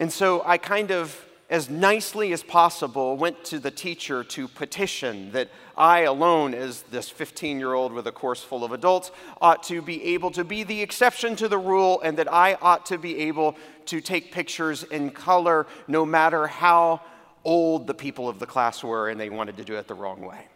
And 0.00 0.10
so 0.10 0.42
I 0.46 0.56
kind 0.56 0.90
of, 0.90 1.26
as 1.50 1.68
nicely 1.68 2.32
as 2.32 2.42
possible, 2.42 3.18
went 3.18 3.44
to 3.44 3.58
the 3.58 3.70
teacher 3.70 4.24
to 4.24 4.48
petition 4.48 5.30
that 5.32 5.50
I 5.76 6.00
alone, 6.00 6.54
as 6.54 6.80
this 6.84 7.10
15 7.10 7.58
year 7.58 7.74
old 7.74 7.92
with 7.92 8.06
a 8.06 8.12
course 8.12 8.42
full 8.42 8.64
of 8.64 8.72
adults, 8.72 9.10
ought 9.42 9.62
to 9.64 9.82
be 9.82 10.02
able 10.14 10.30
to 10.30 10.42
be 10.42 10.62
the 10.62 10.80
exception 10.80 11.36
to 11.36 11.48
the 11.48 11.58
rule 11.58 12.00
and 12.00 12.16
that 12.16 12.32
I 12.32 12.54
ought 12.62 12.86
to 12.86 12.96
be 12.96 13.18
able 13.18 13.56
to 13.86 14.00
take 14.00 14.32
pictures 14.32 14.84
in 14.84 15.10
color 15.10 15.66
no 15.86 16.06
matter 16.06 16.46
how 16.46 17.02
old 17.44 17.86
the 17.86 17.94
people 17.94 18.26
of 18.26 18.38
the 18.38 18.46
class 18.46 18.82
were 18.82 19.10
and 19.10 19.20
they 19.20 19.28
wanted 19.28 19.58
to 19.58 19.64
do 19.64 19.74
it 19.74 19.86
the 19.86 19.94
wrong 19.94 20.22
way. 20.22 20.46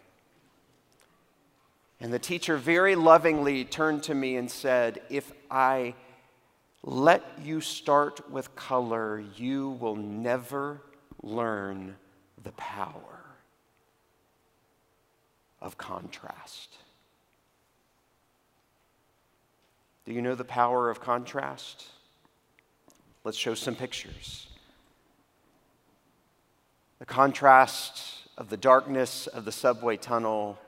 And 2.01 2.15
the 2.15 2.19
teacher 2.19 2.57
very 2.57 2.97
lovingly 2.97 3.67
turned 3.67 4.05
to 4.05 4.15
me 4.15 4.37
and 4.37 4.51
said, 4.51 5.03
If 5.11 5.33
I 5.51 5.95
let 6.87 7.39
you 7.43 7.63
start 7.63 8.31
with 8.31 8.55
color, 8.55 9.25
you 9.37 9.71
will 9.71 9.97
never 9.97 10.83
learn 11.23 11.97
the 12.43 12.53
power 12.53 13.25
of 15.63 15.79
contrast. 15.79 16.77
Do 20.05 20.13
you 20.13 20.21
know 20.21 20.35
the 20.35 20.45
power 20.45 20.91
of 20.91 21.01
contrast? 21.01 21.87
Let's 23.25 23.39
show 23.39 23.55
some 23.55 23.75
pictures. 23.75 24.49
The 26.99 27.07
contrast 27.07 28.29
of 28.37 28.51
the 28.51 28.59
darkness 28.59 29.27
of 29.27 29.47
the 29.47 29.53
subway 29.53 29.97
tunnel 29.97 30.59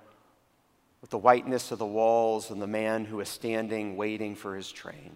with 1.02 1.11
the 1.11 1.18
whiteness 1.18 1.70
of 1.73 1.78
the 1.78 1.85
walls 1.85 2.50
and 2.50 2.62
the 2.62 2.66
man 2.66 3.04
who 3.04 3.20
is 3.20 3.28
standing 3.28 3.99
waiting 3.99 4.35
for 4.35 4.56
his 4.56 4.73
train 4.73 5.12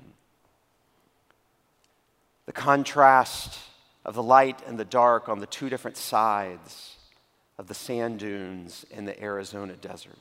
the 2.51 2.55
contrast 2.55 3.61
of 4.05 4.17
the 4.17 4.23
light 4.25 4.59
and 4.67 4.77
the 4.77 4.85
dark 4.85 5.29
on 5.29 5.39
the 5.39 5.47
two 5.47 5.69
different 5.69 5.97
sides 5.97 6.97
of 7.59 7.69
the 7.69 7.75
sand 7.75 8.19
dunes 8.19 8.85
in 8.91 9.05
the 9.05 9.23
Arizona 9.23 9.75
desert. 9.75 10.19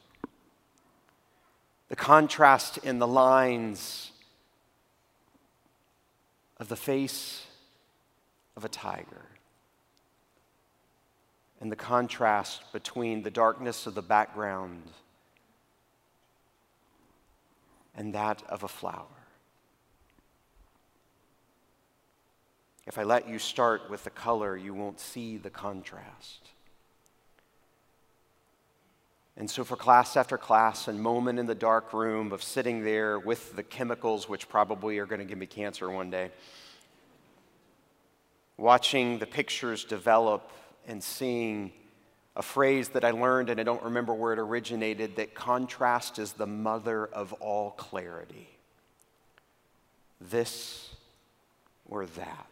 The 1.88 1.96
contrast 1.96 2.78
in 2.78 3.00
the 3.00 3.08
lines 3.08 4.12
of 6.58 6.68
the 6.68 6.76
face 6.76 7.48
of 8.56 8.64
a 8.64 8.70
tiger. 8.70 9.26
And 11.60 11.72
the 11.72 11.76
contrast 11.76 12.62
between 12.72 13.24
the 13.24 13.32
darkness 13.32 13.88
of 13.88 13.96
the 13.96 14.04
background 14.04 14.84
and 17.98 18.14
that 18.14 18.44
of 18.48 18.62
a 18.62 18.68
flower. 18.68 19.19
If 22.90 22.98
I 22.98 23.04
let 23.04 23.30
you 23.30 23.38
start 23.38 23.88
with 23.88 24.04
the 24.04 24.10
color, 24.10 24.58
you 24.58 24.74
won't 24.74 25.00
see 25.00 25.38
the 25.38 25.52
contrast. 25.52 26.50
And 29.38 29.48
so, 29.48 29.64
for 29.64 29.76
class 29.76 30.18
after 30.18 30.40
class 30.40 30.88
and 30.88 31.00
moment 31.00 31.38
in 31.38 31.46
the 31.46 31.54
dark 31.54 31.94
room 31.94 32.32
of 32.32 32.42
sitting 32.42 32.84
there 32.84 33.20
with 33.20 33.56
the 33.56 33.62
chemicals, 33.62 34.28
which 34.28 34.50
probably 34.50 34.98
are 34.98 35.06
going 35.06 35.20
to 35.20 35.26
give 35.26 35.38
me 35.38 35.46
cancer 35.46 35.88
one 35.88 36.10
day, 36.10 36.32
watching 38.58 39.20
the 39.20 39.28
pictures 39.28 39.84
develop 39.84 40.52
and 40.88 41.04
seeing 41.04 41.72
a 42.36 42.42
phrase 42.42 42.90
that 42.90 43.06
I 43.06 43.12
learned, 43.12 43.52
and 43.52 43.60
I 43.60 43.64
don't 43.64 43.84
remember 43.84 44.16
where 44.16 44.34
it 44.34 44.40
originated, 44.40 45.16
that 45.18 45.36
contrast 45.36 46.18
is 46.18 46.34
the 46.34 46.48
mother 46.48 47.06
of 47.06 47.34
all 47.34 47.70
clarity. 47.70 48.50
This 50.20 50.90
or 51.88 52.08
that. 52.08 52.48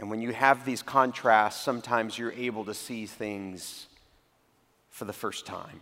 And 0.00 0.08
when 0.08 0.22
you 0.22 0.32
have 0.32 0.64
these 0.64 0.82
contrasts, 0.82 1.60
sometimes 1.60 2.18
you're 2.18 2.32
able 2.32 2.64
to 2.64 2.72
see 2.72 3.04
things 3.04 3.86
for 4.88 5.04
the 5.04 5.12
first 5.12 5.44
time. 5.44 5.80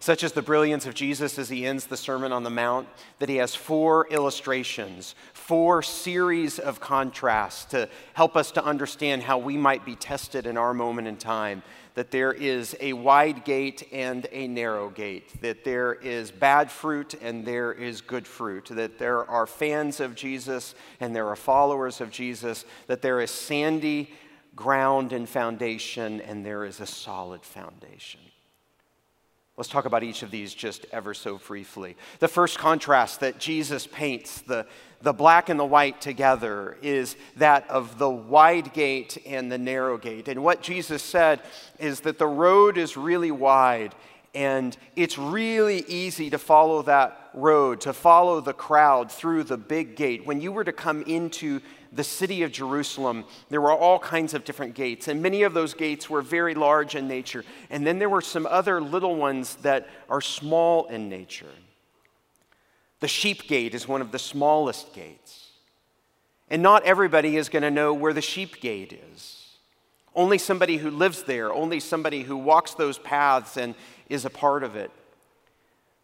Such 0.00 0.22
as 0.22 0.32
the 0.32 0.42
brilliance 0.42 0.86
of 0.86 0.94
Jesus 0.94 1.38
as 1.38 1.48
he 1.48 1.66
ends 1.66 1.86
the 1.86 1.96
Sermon 1.96 2.32
on 2.32 2.44
the 2.44 2.50
Mount, 2.50 2.88
that 3.18 3.28
he 3.28 3.36
has 3.36 3.54
four 3.54 4.06
illustrations, 4.10 5.14
four 5.32 5.82
series 5.82 6.58
of 6.58 6.80
contrasts 6.80 7.64
to 7.66 7.88
help 8.14 8.36
us 8.36 8.50
to 8.52 8.64
understand 8.64 9.22
how 9.22 9.38
we 9.38 9.56
might 9.56 9.84
be 9.84 9.96
tested 9.96 10.46
in 10.46 10.56
our 10.56 10.72
moment 10.72 11.08
in 11.08 11.16
time 11.16 11.62
that 11.98 12.12
there 12.12 12.32
is 12.32 12.76
a 12.78 12.92
wide 12.92 13.44
gate 13.44 13.88
and 13.90 14.28
a 14.30 14.46
narrow 14.46 14.88
gate, 14.88 15.42
that 15.42 15.64
there 15.64 15.94
is 15.94 16.30
bad 16.30 16.70
fruit 16.70 17.14
and 17.20 17.44
there 17.44 17.72
is 17.72 18.00
good 18.00 18.24
fruit, 18.24 18.66
that 18.66 19.00
there 19.00 19.28
are 19.28 19.48
fans 19.48 19.98
of 19.98 20.14
Jesus 20.14 20.76
and 21.00 21.12
there 21.12 21.26
are 21.26 21.34
followers 21.34 22.00
of 22.00 22.12
Jesus, 22.12 22.64
that 22.86 23.02
there 23.02 23.20
is 23.20 23.32
sandy 23.32 24.12
ground 24.54 25.12
and 25.12 25.28
foundation 25.28 26.20
and 26.20 26.46
there 26.46 26.64
is 26.64 26.78
a 26.78 26.86
solid 26.86 27.42
foundation. 27.42 28.20
Let's 29.58 29.68
talk 29.68 29.86
about 29.86 30.04
each 30.04 30.22
of 30.22 30.30
these 30.30 30.54
just 30.54 30.86
ever 30.92 31.12
so 31.12 31.38
briefly. 31.38 31.96
The 32.20 32.28
first 32.28 32.58
contrast 32.58 33.18
that 33.18 33.40
Jesus 33.40 33.88
paints, 33.88 34.40
the, 34.42 34.68
the 35.02 35.12
black 35.12 35.48
and 35.48 35.58
the 35.58 35.64
white 35.64 36.00
together, 36.00 36.78
is 36.80 37.16
that 37.38 37.68
of 37.68 37.98
the 37.98 38.08
wide 38.08 38.72
gate 38.72 39.18
and 39.26 39.50
the 39.50 39.58
narrow 39.58 39.98
gate. 39.98 40.28
And 40.28 40.44
what 40.44 40.62
Jesus 40.62 41.02
said 41.02 41.40
is 41.80 41.98
that 42.02 42.20
the 42.20 42.26
road 42.28 42.78
is 42.78 42.96
really 42.96 43.32
wide 43.32 43.96
and 44.32 44.76
it's 44.94 45.18
really 45.18 45.80
easy 45.88 46.30
to 46.30 46.38
follow 46.38 46.82
that 46.82 47.30
road, 47.34 47.80
to 47.80 47.92
follow 47.92 48.40
the 48.40 48.52
crowd 48.52 49.10
through 49.10 49.42
the 49.42 49.56
big 49.56 49.96
gate. 49.96 50.24
When 50.24 50.40
you 50.40 50.52
were 50.52 50.62
to 50.62 50.72
come 50.72 51.02
into 51.02 51.60
the 51.92 52.04
city 52.04 52.42
of 52.42 52.52
Jerusalem, 52.52 53.24
there 53.48 53.60
were 53.60 53.72
all 53.72 53.98
kinds 53.98 54.34
of 54.34 54.44
different 54.44 54.74
gates, 54.74 55.08
and 55.08 55.22
many 55.22 55.42
of 55.42 55.54
those 55.54 55.74
gates 55.74 56.08
were 56.08 56.22
very 56.22 56.54
large 56.54 56.94
in 56.94 57.08
nature. 57.08 57.44
And 57.70 57.86
then 57.86 57.98
there 57.98 58.08
were 58.08 58.20
some 58.20 58.46
other 58.46 58.80
little 58.80 59.16
ones 59.16 59.56
that 59.56 59.88
are 60.08 60.20
small 60.20 60.86
in 60.86 61.08
nature. 61.08 61.46
The 63.00 63.08
sheep 63.08 63.46
gate 63.46 63.74
is 63.74 63.86
one 63.86 64.00
of 64.00 64.12
the 64.12 64.18
smallest 64.18 64.92
gates. 64.92 65.50
And 66.50 66.62
not 66.62 66.84
everybody 66.84 67.36
is 67.36 67.48
going 67.48 67.62
to 67.62 67.70
know 67.70 67.92
where 67.92 68.12
the 68.12 68.22
sheep 68.22 68.60
gate 68.60 68.98
is. 69.12 69.46
Only 70.14 70.38
somebody 70.38 70.78
who 70.78 70.90
lives 70.90 71.22
there, 71.22 71.52
only 71.52 71.78
somebody 71.78 72.22
who 72.22 72.36
walks 72.36 72.74
those 72.74 72.98
paths 72.98 73.56
and 73.56 73.74
is 74.08 74.24
a 74.24 74.30
part 74.30 74.64
of 74.64 74.74
it. 74.74 74.90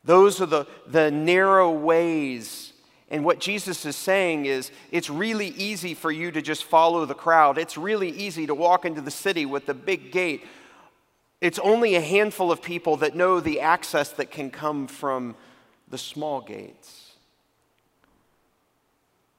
Those 0.05 0.41
are 0.41 0.47
the, 0.47 0.67
the 0.87 1.11
narrow 1.11 1.73
ways 1.73 2.74
and 3.11 3.25
what 3.25 3.39
Jesus 3.39 3.85
is 3.85 3.97
saying 3.97 4.47
is, 4.47 4.71
it's 4.91 5.11
really 5.11 5.49
easy 5.49 5.95
for 5.95 6.11
you 6.11 6.31
to 6.31 6.41
just 6.41 6.65
follow 6.65 7.05
the 7.05 7.15
crowd. 7.15 7.59
It's 7.59 7.77
really 7.77 8.11
easy 8.11 8.47
to 8.47 8.55
walk 8.55 8.85
into 8.85 9.01
the 9.01 9.11
city 9.11 9.45
with 9.45 9.67
the 9.67 9.75
big 9.75 10.11
gate. 10.11 10.45
It's 11.41 11.59
only 11.59 11.95
a 11.95 12.01
handful 12.01 12.51
of 12.51 12.63
people 12.63 12.97
that 12.99 13.15
know 13.15 13.41
the 13.41 13.61
access 13.61 14.11
that 14.13 14.31
can 14.31 14.51
come 14.51 14.87
from 14.87 15.37
the 15.89 15.99
small 15.99 16.41
gates. 16.41 17.13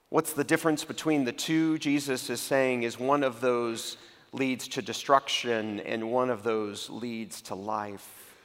What's 0.10 0.34
the 0.34 0.44
difference 0.44 0.86
between 0.86 1.26
the 1.26 1.34
two? 1.34 1.80
Jesus 1.80 2.30
is 2.30 2.40
saying 2.40 2.84
is 2.84 3.00
one 3.00 3.24
of 3.24 3.42
those 3.42 3.98
leads 4.32 4.68
to 4.68 4.82
destruction 4.82 5.80
and 5.80 6.12
one 6.12 6.30
of 6.30 6.44
those 6.44 6.90
leads 6.90 7.42
to 7.42 7.56
life. 7.56 8.36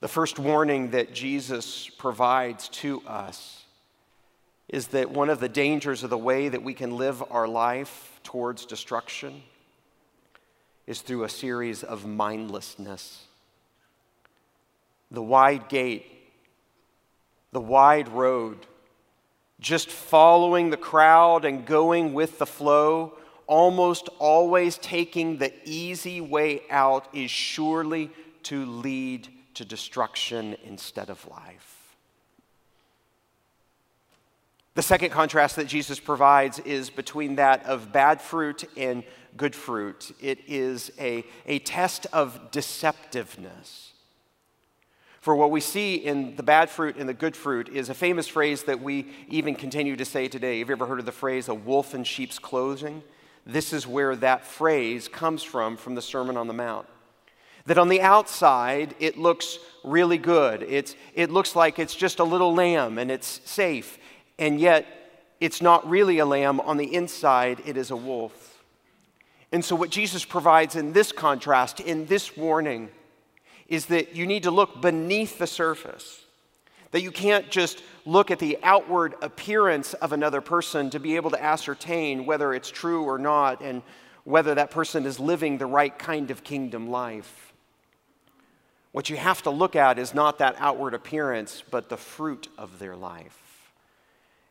The 0.00 0.08
first 0.08 0.38
warning 0.38 0.90
that 0.90 1.14
Jesus 1.14 1.88
provides 1.88 2.68
to 2.70 3.02
us 3.06 3.57
is 4.68 4.88
that 4.88 5.10
one 5.10 5.30
of 5.30 5.40
the 5.40 5.48
dangers 5.48 6.02
of 6.02 6.10
the 6.10 6.18
way 6.18 6.48
that 6.48 6.62
we 6.62 6.74
can 6.74 6.96
live 6.96 7.22
our 7.30 7.48
life 7.48 8.20
towards 8.22 8.66
destruction 8.66 9.42
is 10.86 11.00
through 11.00 11.24
a 11.24 11.28
series 11.28 11.82
of 11.82 12.06
mindlessness. 12.06 13.24
The 15.10 15.22
wide 15.22 15.68
gate, 15.68 16.06
the 17.52 17.60
wide 17.60 18.08
road, 18.08 18.66
just 19.60 19.90
following 19.90 20.70
the 20.70 20.76
crowd 20.76 21.44
and 21.44 21.64
going 21.64 22.12
with 22.12 22.38
the 22.38 22.46
flow, 22.46 23.14
almost 23.46 24.08
always 24.18 24.76
taking 24.78 25.38
the 25.38 25.52
easy 25.64 26.20
way 26.20 26.62
out, 26.70 27.08
is 27.14 27.30
surely 27.30 28.10
to 28.44 28.66
lead 28.66 29.28
to 29.54 29.64
destruction 29.64 30.56
instead 30.64 31.10
of 31.10 31.26
life. 31.28 31.77
The 34.78 34.82
second 34.82 35.10
contrast 35.10 35.56
that 35.56 35.66
Jesus 35.66 35.98
provides 35.98 36.60
is 36.60 36.88
between 36.88 37.34
that 37.34 37.66
of 37.66 37.92
bad 37.92 38.22
fruit 38.22 38.62
and 38.76 39.02
good 39.36 39.56
fruit. 39.56 40.12
It 40.20 40.38
is 40.46 40.92
a, 41.00 41.24
a 41.46 41.58
test 41.58 42.06
of 42.12 42.52
deceptiveness. 42.52 43.90
For 45.20 45.34
what 45.34 45.50
we 45.50 45.60
see 45.60 45.96
in 45.96 46.36
the 46.36 46.44
bad 46.44 46.70
fruit 46.70 46.94
and 46.96 47.08
the 47.08 47.12
good 47.12 47.34
fruit 47.34 47.68
is 47.70 47.88
a 47.88 47.94
famous 47.94 48.28
phrase 48.28 48.62
that 48.62 48.80
we 48.80 49.08
even 49.28 49.56
continue 49.56 49.96
to 49.96 50.04
say 50.04 50.28
today. 50.28 50.60
Have 50.60 50.68
you 50.68 50.76
ever 50.76 50.86
heard 50.86 51.00
of 51.00 51.06
the 51.06 51.10
phrase, 51.10 51.48
a 51.48 51.54
wolf 51.54 51.92
in 51.92 52.04
sheep's 52.04 52.38
clothing? 52.38 53.02
This 53.44 53.72
is 53.72 53.84
where 53.84 54.14
that 54.14 54.46
phrase 54.46 55.08
comes 55.08 55.42
from, 55.42 55.76
from 55.76 55.96
the 55.96 56.02
Sermon 56.02 56.36
on 56.36 56.46
the 56.46 56.54
Mount. 56.54 56.86
That 57.66 57.78
on 57.78 57.88
the 57.88 58.00
outside, 58.00 58.94
it 59.00 59.18
looks 59.18 59.58
really 59.82 60.18
good. 60.18 60.62
It's, 60.62 60.94
it 61.14 61.32
looks 61.32 61.56
like 61.56 61.80
it's 61.80 61.96
just 61.96 62.20
a 62.20 62.24
little 62.24 62.54
lamb 62.54 62.96
and 62.96 63.10
it's 63.10 63.40
safe 63.44 63.98
and 64.38 64.60
yet 64.60 64.86
it's 65.40 65.62
not 65.62 65.88
really 65.88 66.18
a 66.18 66.26
lamb. 66.26 66.60
On 66.60 66.76
the 66.76 66.94
inside, 66.94 67.62
it 67.64 67.76
is 67.76 67.90
a 67.90 67.96
wolf. 67.96 68.62
And 69.50 69.64
so, 69.64 69.76
what 69.76 69.90
Jesus 69.90 70.24
provides 70.24 70.76
in 70.76 70.92
this 70.92 71.12
contrast, 71.12 71.80
in 71.80 72.06
this 72.06 72.36
warning, 72.36 72.90
is 73.68 73.86
that 73.86 74.14
you 74.14 74.26
need 74.26 74.42
to 74.42 74.50
look 74.50 74.80
beneath 74.80 75.38
the 75.38 75.46
surface. 75.46 76.24
That 76.90 77.02
you 77.02 77.10
can't 77.10 77.50
just 77.50 77.82
look 78.06 78.30
at 78.30 78.38
the 78.38 78.58
outward 78.62 79.14
appearance 79.20 79.92
of 79.94 80.12
another 80.12 80.40
person 80.40 80.88
to 80.90 80.98
be 80.98 81.16
able 81.16 81.30
to 81.30 81.42
ascertain 81.42 82.24
whether 82.24 82.54
it's 82.54 82.70
true 82.70 83.04
or 83.04 83.18
not 83.18 83.60
and 83.60 83.82
whether 84.24 84.54
that 84.54 84.70
person 84.70 85.04
is 85.04 85.20
living 85.20 85.58
the 85.58 85.66
right 85.66 85.98
kind 85.98 86.30
of 86.30 86.44
kingdom 86.44 86.90
life. 86.90 87.52
What 88.92 89.10
you 89.10 89.16
have 89.16 89.42
to 89.42 89.50
look 89.50 89.76
at 89.76 89.98
is 89.98 90.14
not 90.14 90.38
that 90.38 90.56
outward 90.58 90.94
appearance, 90.94 91.62
but 91.70 91.90
the 91.90 91.96
fruit 91.96 92.48
of 92.56 92.78
their 92.78 92.96
life. 92.96 93.47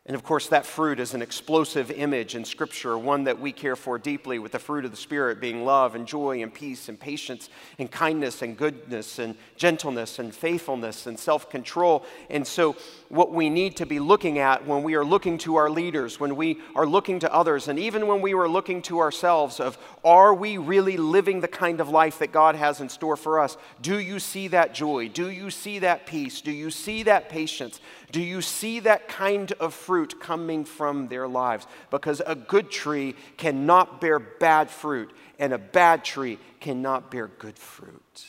And 0.07 0.15
of 0.15 0.23
course, 0.23 0.47
that 0.47 0.65
fruit 0.65 1.01
is 1.01 1.13
an 1.13 1.21
explosive 1.21 1.91
image 1.91 2.33
in 2.33 2.45
Scripture, 2.45 2.97
one 2.97 3.25
that 3.25 3.41
we 3.41 3.51
care 3.51 3.75
for 3.75 3.99
deeply, 3.99 4.39
with 4.39 4.53
the 4.53 4.59
fruit 4.59 4.85
of 4.85 4.91
the 4.91 4.97
Spirit 4.97 5.41
being 5.41 5.65
love 5.65 5.95
and 5.95 6.07
joy 6.07 6.41
and 6.41 6.53
peace 6.53 6.87
and 6.87 6.97
patience 6.97 7.49
and 7.77 7.91
kindness 7.91 8.41
and 8.41 8.55
goodness 8.55 9.19
and 9.19 9.35
gentleness 9.57 10.17
and 10.17 10.33
faithfulness 10.33 11.07
and 11.07 11.19
self 11.19 11.49
control. 11.49 12.05
And 12.29 12.47
so, 12.47 12.77
what 13.09 13.33
we 13.33 13.49
need 13.49 13.75
to 13.77 13.85
be 13.85 13.99
looking 13.99 14.39
at 14.39 14.65
when 14.65 14.81
we 14.81 14.95
are 14.95 15.03
looking 15.03 15.37
to 15.39 15.57
our 15.57 15.69
leaders, 15.69 16.21
when 16.21 16.37
we 16.37 16.61
are 16.73 16.85
looking 16.85 17.19
to 17.19 17.33
others, 17.33 17.67
and 17.67 17.77
even 17.77 18.07
when 18.07 18.21
we 18.21 18.33
are 18.33 18.47
looking 18.47 18.81
to 18.83 18.99
ourselves, 18.99 19.59
of 19.59 19.77
are 20.05 20.33
we 20.33 20.57
really 20.57 20.95
living 20.95 21.41
the 21.41 21.49
kind 21.49 21.81
of 21.81 21.89
life 21.89 22.19
that 22.19 22.31
God 22.31 22.55
has 22.55 22.79
in 22.79 22.87
store 22.87 23.17
for 23.17 23.41
us? 23.41 23.57
Do 23.81 23.99
you 23.99 24.19
see 24.19 24.47
that 24.49 24.73
joy? 24.73 25.09
Do 25.09 25.29
you 25.29 25.49
see 25.49 25.79
that 25.79 26.05
peace? 26.05 26.39
Do 26.39 26.51
you 26.51 26.71
see 26.71 27.03
that 27.03 27.27
patience? 27.27 27.81
Do 28.09 28.21
you 28.21 28.41
see 28.41 28.79
that 28.81 29.09
kind 29.09 29.51
of 29.59 29.73
fruit 29.73 29.96
coming 30.05 30.65
from 30.65 31.07
their 31.07 31.27
lives? 31.27 31.65
Because 31.89 32.21
a 32.25 32.35
good 32.35 32.69
tree 32.69 33.15
cannot 33.37 33.99
bear 33.99 34.19
bad 34.19 34.69
fruit, 34.69 35.11
and 35.39 35.53
a 35.53 35.57
bad 35.57 36.03
tree 36.03 36.39
cannot 36.59 37.09
bear 37.09 37.27
good 37.27 37.57
fruit. 37.57 38.25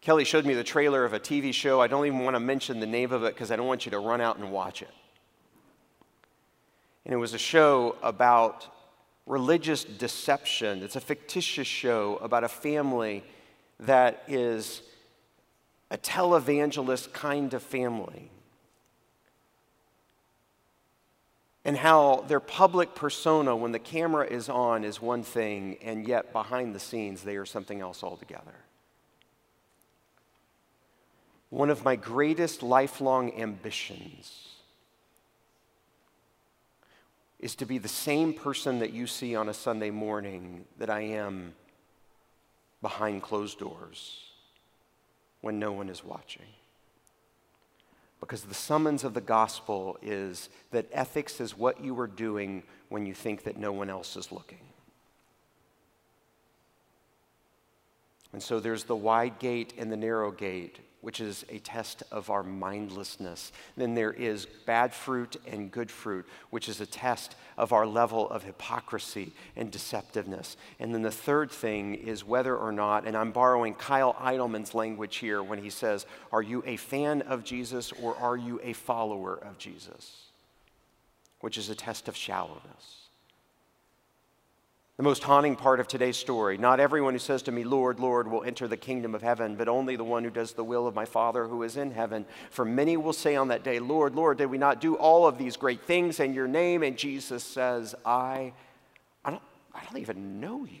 Kelly 0.00 0.24
showed 0.24 0.46
me 0.46 0.54
the 0.54 0.64
trailer 0.64 1.04
of 1.04 1.12
a 1.12 1.20
TV 1.20 1.52
show. 1.52 1.82
I 1.82 1.86
don't 1.86 2.06
even 2.06 2.20
want 2.20 2.34
to 2.34 2.40
mention 2.40 2.80
the 2.80 2.86
name 2.86 3.12
of 3.12 3.24
it 3.24 3.34
because 3.34 3.50
I 3.50 3.56
don't 3.56 3.66
want 3.66 3.84
you 3.84 3.90
to 3.90 3.98
run 3.98 4.20
out 4.20 4.38
and 4.38 4.50
watch 4.50 4.80
it. 4.80 4.88
And 7.04 7.12
it 7.12 7.18
was 7.18 7.34
a 7.34 7.38
show 7.38 7.96
about 8.02 8.66
religious 9.26 9.84
deception. 9.84 10.82
It's 10.82 10.96
a 10.96 11.00
fictitious 11.00 11.66
show 11.66 12.16
about 12.22 12.42
a 12.42 12.48
family 12.48 13.22
that 13.80 14.22
is 14.28 14.82
a 15.90 15.96
televangelist 15.96 17.12
kind 17.12 17.54
of 17.54 17.62
family. 17.62 18.30
And 21.64 21.76
how 21.76 22.24
their 22.28 22.40
public 22.40 22.94
persona, 22.94 23.54
when 23.54 23.72
the 23.72 23.78
camera 23.78 24.26
is 24.26 24.48
on, 24.48 24.84
is 24.84 25.02
one 25.02 25.22
thing, 25.22 25.76
and 25.82 26.06
yet 26.06 26.32
behind 26.32 26.74
the 26.74 26.80
scenes, 26.80 27.22
they 27.22 27.36
are 27.36 27.44
something 27.44 27.80
else 27.80 28.02
altogether. 28.02 28.54
One 31.50 31.70
of 31.70 31.84
my 31.84 31.96
greatest 31.96 32.62
lifelong 32.62 33.32
ambitions 33.38 34.48
is 37.38 37.54
to 37.56 37.66
be 37.66 37.78
the 37.78 37.88
same 37.88 38.34
person 38.34 38.80
that 38.80 38.92
you 38.92 39.06
see 39.06 39.34
on 39.34 39.48
a 39.48 39.54
Sunday 39.54 39.90
morning 39.90 40.64
that 40.78 40.90
I 40.90 41.00
am 41.00 41.54
behind 42.82 43.22
closed 43.22 43.58
doors 43.58 44.27
when 45.40 45.58
no 45.58 45.72
one 45.72 45.88
is 45.88 46.04
watching. 46.04 46.46
Because 48.20 48.42
the 48.42 48.54
summons 48.54 49.04
of 49.04 49.14
the 49.14 49.20
gospel 49.20 49.96
is 50.02 50.48
that 50.72 50.86
ethics 50.92 51.40
is 51.40 51.56
what 51.56 51.82
you 51.82 51.98
are 52.00 52.08
doing 52.08 52.64
when 52.88 53.06
you 53.06 53.14
think 53.14 53.44
that 53.44 53.56
no 53.56 53.72
one 53.72 53.88
else 53.88 54.16
is 54.16 54.32
looking. 54.32 54.58
And 58.32 58.42
so 58.42 58.60
there's 58.60 58.84
the 58.84 58.96
wide 58.96 59.38
gate 59.38 59.72
and 59.78 59.90
the 59.90 59.96
narrow 59.96 60.30
gate 60.30 60.80
which 61.00 61.20
is 61.20 61.44
a 61.48 61.58
test 61.58 62.02
of 62.10 62.28
our 62.28 62.42
mindlessness. 62.42 63.52
Then 63.76 63.94
there 63.94 64.12
is 64.12 64.46
bad 64.66 64.92
fruit 64.92 65.36
and 65.46 65.70
good 65.70 65.90
fruit, 65.90 66.26
which 66.50 66.68
is 66.68 66.80
a 66.80 66.86
test 66.86 67.36
of 67.56 67.72
our 67.72 67.86
level 67.86 68.28
of 68.28 68.42
hypocrisy 68.42 69.32
and 69.56 69.70
deceptiveness. 69.70 70.56
And 70.80 70.94
then 70.94 71.02
the 71.02 71.10
third 71.10 71.50
thing 71.50 71.94
is 71.94 72.24
whether 72.24 72.56
or 72.56 72.72
not, 72.72 73.06
and 73.06 73.16
I'm 73.16 73.32
borrowing 73.32 73.74
Kyle 73.74 74.16
Idleman's 74.18 74.74
language 74.74 75.16
here 75.16 75.42
when 75.42 75.62
he 75.62 75.70
says, 75.70 76.06
Are 76.32 76.42
you 76.42 76.62
a 76.66 76.76
fan 76.76 77.22
of 77.22 77.44
Jesus 77.44 77.92
or 77.92 78.16
are 78.16 78.36
you 78.36 78.60
a 78.62 78.72
follower 78.72 79.34
of 79.34 79.58
Jesus? 79.58 80.24
Which 81.40 81.58
is 81.58 81.70
a 81.70 81.74
test 81.74 82.08
of 82.08 82.16
shallowness. 82.16 83.07
The 84.98 85.04
most 85.04 85.22
haunting 85.22 85.54
part 85.54 85.78
of 85.78 85.86
today's 85.86 86.16
story 86.16 86.58
not 86.58 86.80
everyone 86.80 87.14
who 87.14 87.20
says 87.20 87.42
to 87.42 87.52
me, 87.52 87.62
Lord, 87.62 88.00
Lord, 88.00 88.26
will 88.28 88.42
enter 88.42 88.66
the 88.66 88.76
kingdom 88.76 89.14
of 89.14 89.22
heaven, 89.22 89.54
but 89.54 89.68
only 89.68 89.94
the 89.94 90.02
one 90.02 90.24
who 90.24 90.30
does 90.30 90.54
the 90.54 90.64
will 90.64 90.88
of 90.88 90.94
my 90.96 91.04
Father 91.04 91.46
who 91.46 91.62
is 91.62 91.76
in 91.76 91.92
heaven. 91.92 92.26
For 92.50 92.64
many 92.64 92.96
will 92.96 93.12
say 93.12 93.36
on 93.36 93.46
that 93.48 93.62
day, 93.62 93.78
Lord, 93.78 94.16
Lord, 94.16 94.38
did 94.38 94.46
we 94.46 94.58
not 94.58 94.80
do 94.80 94.96
all 94.96 95.24
of 95.24 95.38
these 95.38 95.56
great 95.56 95.84
things 95.84 96.18
in 96.18 96.34
your 96.34 96.48
name? 96.48 96.82
And 96.82 96.98
Jesus 96.98 97.44
says, 97.44 97.94
I, 98.04 98.52
I, 99.24 99.30
don't, 99.30 99.42
I 99.72 99.84
don't 99.84 100.00
even 100.00 100.40
know 100.40 100.64
you. 100.64 100.80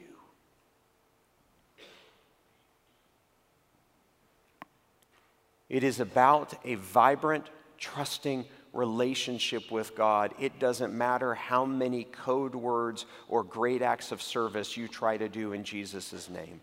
It 5.68 5.84
is 5.84 6.00
about 6.00 6.54
a 6.64 6.74
vibrant, 6.74 7.46
trusting 7.78 8.46
relationship 8.78 9.72
with 9.72 9.96
God, 9.96 10.32
it 10.38 10.60
doesn't 10.60 10.94
matter 10.94 11.34
how 11.34 11.64
many 11.64 12.04
code 12.04 12.54
words 12.54 13.06
or 13.28 13.42
great 13.42 13.82
acts 13.82 14.12
of 14.12 14.22
service 14.22 14.76
you 14.76 14.86
try 14.86 15.16
to 15.16 15.28
do 15.28 15.52
in 15.52 15.64
Jesus' 15.64 16.30
name. 16.30 16.60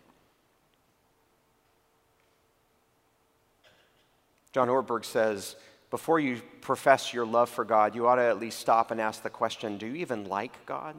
John 4.52 4.68
Ortberg 4.68 5.04
says, 5.04 5.56
before 5.90 6.18
you 6.18 6.40
profess 6.62 7.12
your 7.12 7.26
love 7.26 7.50
for 7.50 7.64
God, 7.64 7.94
you 7.94 8.08
ought 8.08 8.16
to 8.16 8.22
at 8.22 8.40
least 8.40 8.58
stop 8.58 8.90
and 8.90 9.00
ask 9.00 9.22
the 9.22 9.30
question 9.30 9.76
do 9.76 9.86
you 9.86 9.96
even 9.96 10.24
like 10.24 10.64
God? 10.64 10.96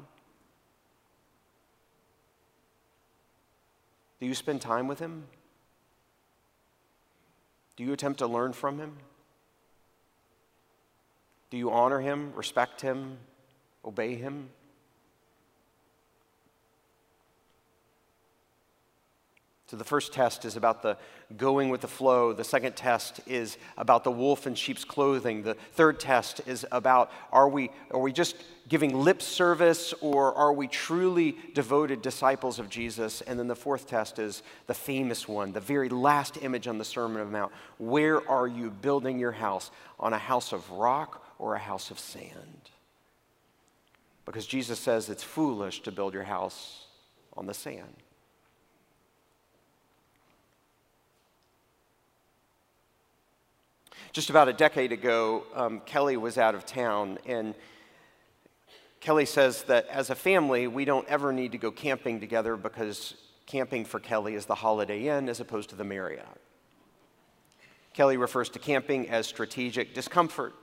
Do 4.20 4.28
you 4.28 4.36
spend 4.36 4.62
time 4.62 4.88
with 4.88 5.00
Him? 5.00 5.26
Do 7.76 7.84
you 7.84 7.94
attempt 7.94 8.20
to 8.20 8.28
learn 8.28 8.54
from 8.54 8.78
Him? 8.78 8.98
Do 11.50 11.58
you 11.58 11.72
honor 11.72 12.00
him, 12.00 12.34
respect 12.36 12.82
him, 12.82 13.18
obey 13.86 14.16
him? 14.16 14.50
So 19.68 19.76
the 19.76 19.84
first 19.84 20.14
test 20.14 20.46
is 20.46 20.56
about 20.56 20.82
the 20.82 20.98
going 21.36 21.68
with 21.68 21.82
the 21.82 21.90
flow. 21.90 22.32
The 22.32 22.46
second 22.46 22.78
test 22.78 23.20
is 23.28 23.58
about 23.78 24.06
the 24.06 24.12
wolf 24.12 24.48
in 24.48 24.56
sheep's 24.56 24.86
clothing. 24.86 25.44
The 25.44 25.56
third 25.74 26.00
test 26.00 26.40
is 26.48 26.66
about 26.72 27.12
are 27.34 27.50
we, 27.50 27.70
are 27.92 28.00
we 28.00 28.14
just 28.14 28.38
giving 28.70 28.98
lip 29.04 29.22
service 29.22 29.94
or 30.00 30.34
are 30.36 30.54
we 30.54 30.70
truly 30.70 31.36
devoted 31.54 32.02
disciples 32.02 32.60
of 32.60 32.70
Jesus? 32.70 33.20
And 33.20 33.38
then 33.38 33.48
the 33.48 33.58
fourth 33.58 33.88
test 33.88 34.20
is 34.20 34.42
the 34.68 34.74
famous 34.74 35.28
one, 35.28 35.52
the 35.52 35.60
very 35.60 35.90
last 35.90 36.42
image 36.42 36.70
on 36.70 36.78
the 36.78 36.86
Sermon 36.86 37.20
on 37.20 37.28
the 37.28 37.38
Mount. 37.38 37.52
Where 37.78 38.26
are 38.30 38.48
you 38.48 38.70
building 38.70 39.20
your 39.20 39.34
house? 39.34 39.70
On 40.00 40.14
a 40.14 40.18
house 40.18 40.54
of 40.54 40.70
rock 40.72 41.27
or 41.40 41.56
a 41.56 41.60
house 41.60 41.92
of 41.92 42.00
sand? 42.00 42.70
Because 44.26 44.46
Jesus 44.46 44.80
says 44.80 45.10
it's 45.10 45.24
foolish 45.24 45.82
to 45.84 45.92
build 45.92 46.14
your 46.14 46.24
house 46.24 46.86
on 47.36 47.46
the 47.46 47.54
sand. 47.54 47.96
Just 54.12 54.30
about 54.30 54.48
a 54.48 54.54
decade 54.54 54.92
ago, 54.92 55.44
um, 55.54 55.80
Kelly 55.82 56.18
was 56.18 56.38
out 56.38 56.56
of 56.56 56.66
town, 56.66 57.20
and 57.26 57.54
Kelly 59.00 59.26
says 59.26 59.64
that 59.64 59.88
as 59.90 60.10
a 60.10 60.16
family, 60.16 60.68
we 60.68 60.86
don't 60.86 61.08
ever 61.08 61.32
need 61.32 61.52
to 61.52 61.58
go 61.58 61.72
camping 61.72 62.20
together 62.20 62.56
because 62.56 63.14
camping 63.46 63.86
for 63.86 64.00
Kelly 64.00 64.36
is 64.36 64.46
the 64.46 64.56
Holiday 64.56 65.08
Inn 65.08 65.30
as 65.30 65.40
opposed 65.40 65.70
to 65.70 65.76
the 65.76 65.84
Marriott. 65.84 66.26
Kelly 67.94 68.18
refers 68.18 68.50
to 68.50 68.60
camping 68.60 69.10
as 69.10 69.26
strategic 69.26 69.94
discomfort. 69.94 70.54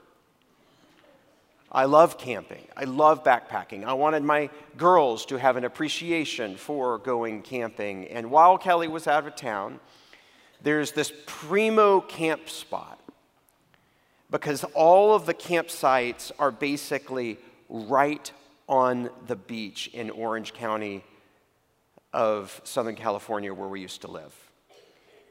I 1.75 1.83
love 1.83 2.17
camping. 2.17 2.65
I 2.77 2.85
love 2.85 3.25
backpacking. 3.25 3.83
I 3.83 3.91
wanted 3.91 4.23
my 4.23 4.49
girls 4.77 5.25
to 5.25 5.35
have 5.35 5.57
an 5.57 5.65
appreciation 5.65 6.55
for 6.55 6.99
going 6.99 7.41
camping. 7.41 8.07
And 8.07 8.31
while 8.31 8.57
Kelly 8.57 8.87
was 8.87 9.07
out 9.07 9.27
of 9.27 9.35
town, 9.35 9.81
there's 10.63 10.93
this 10.93 11.11
primo 11.25 11.99
camp 11.99 12.49
spot 12.49 12.97
because 14.31 14.63
all 14.73 15.13
of 15.13 15.25
the 15.25 15.33
campsites 15.33 16.31
are 16.39 16.49
basically 16.49 17.37
right 17.67 18.31
on 18.69 19.09
the 19.27 19.35
beach 19.35 19.87
in 19.93 20.09
Orange 20.11 20.53
County 20.53 21.03
of 22.13 22.61
Southern 22.63 22.95
California 22.95 23.53
where 23.53 23.67
we 23.67 23.81
used 23.81 23.99
to 23.99 24.07
live. 24.09 24.44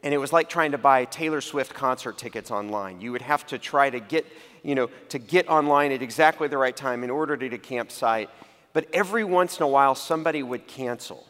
And 0.04 0.12
it 0.12 0.18
was 0.18 0.34
like 0.34 0.50
trying 0.50 0.72
to 0.72 0.78
buy 0.78 1.06
Taylor 1.06 1.40
Swift 1.40 1.72
concert 1.72 2.18
tickets 2.18 2.50
online. 2.50 3.00
You 3.00 3.10
would 3.12 3.22
have 3.22 3.46
to 3.46 3.58
try 3.58 3.88
to 3.88 4.00
get, 4.00 4.26
you 4.62 4.74
know, 4.74 4.90
to 5.08 5.18
get 5.18 5.48
online 5.48 5.92
at 5.92 6.02
exactly 6.02 6.46
the 6.46 6.58
right 6.58 6.76
time 6.76 7.02
in 7.02 7.10
order 7.10 7.38
to 7.38 7.46
a 7.46 7.58
campsite. 7.58 8.28
But 8.74 8.86
every 8.92 9.24
once 9.24 9.56
in 9.56 9.62
a 9.62 9.68
while, 9.68 9.94
somebody 9.94 10.42
would 10.42 10.66
cancel. 10.66 11.26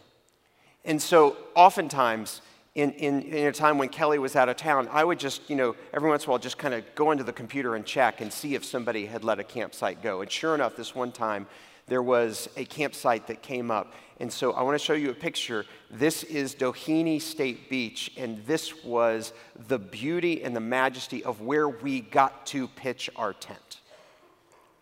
And 0.85 1.01
so 1.01 1.37
oftentimes, 1.55 2.41
in, 2.75 2.91
in, 2.95 3.23
in, 3.23 3.47
a 3.47 3.53
time 3.53 3.79
when 3.79 3.91
Kelly 3.91 4.19
was 4.19 4.35
out 4.35 4.49
of 4.49 4.57
town, 4.57 4.89
I 4.91 5.05
would 5.05 5.21
just, 5.21 5.49
you 5.49 5.55
know, 5.55 5.77
every 5.93 6.11
once 6.11 6.25
in 6.25 6.29
a 6.29 6.31
while 6.31 6.41
just 6.41 6.59
kind 6.59 6.75
of 6.75 6.83
go 6.97 7.13
into 7.13 7.23
the 7.23 7.33
computer 7.33 7.77
and 7.77 7.87
check 7.87 8.21
and 8.21 8.33
see 8.33 8.57
if 8.57 8.65
somebody 8.65 9.07
had 9.07 9.23
let 9.23 9.39
a 9.39 9.45
campsite 9.45 10.03
go. 10.03 10.21
And 10.21 10.31
sure 10.31 10.53
enough, 10.53 10.75
this 10.75 10.97
one 10.97 11.13
time, 11.13 11.47
there 11.87 12.03
was 12.03 12.49
a 12.57 12.65
campsite 12.65 13.29
that 13.29 13.41
came 13.41 13.71
up. 13.71 13.95
And 14.21 14.33
so 14.33 14.53
I 14.53 14.63
want 14.63 14.79
to 14.79 14.85
show 14.85 14.93
you 14.93 15.11
a 15.11 15.15
picture. 15.15 15.67
This 15.91 16.23
is 16.23 16.55
Doheny 16.55 17.21
State 17.21 17.69
Beach, 17.69 18.13
and 18.17 18.45
this 18.47 18.85
was 18.85 19.33
the 19.69 19.79
beauty 19.79 20.43
and 20.45 20.55
the 20.55 20.61
majesty 20.61 21.25
of 21.25 21.41
where 21.41 21.69
we 21.69 22.01
got 22.01 22.47
to 22.47 22.69
pitch 22.69 23.11
our 23.17 23.33
tent. 23.33 23.81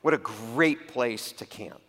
What 0.02 0.12
a 0.12 0.18
great 0.18 0.88
place 0.88 1.32
to 1.32 1.46
camp. 1.46 1.80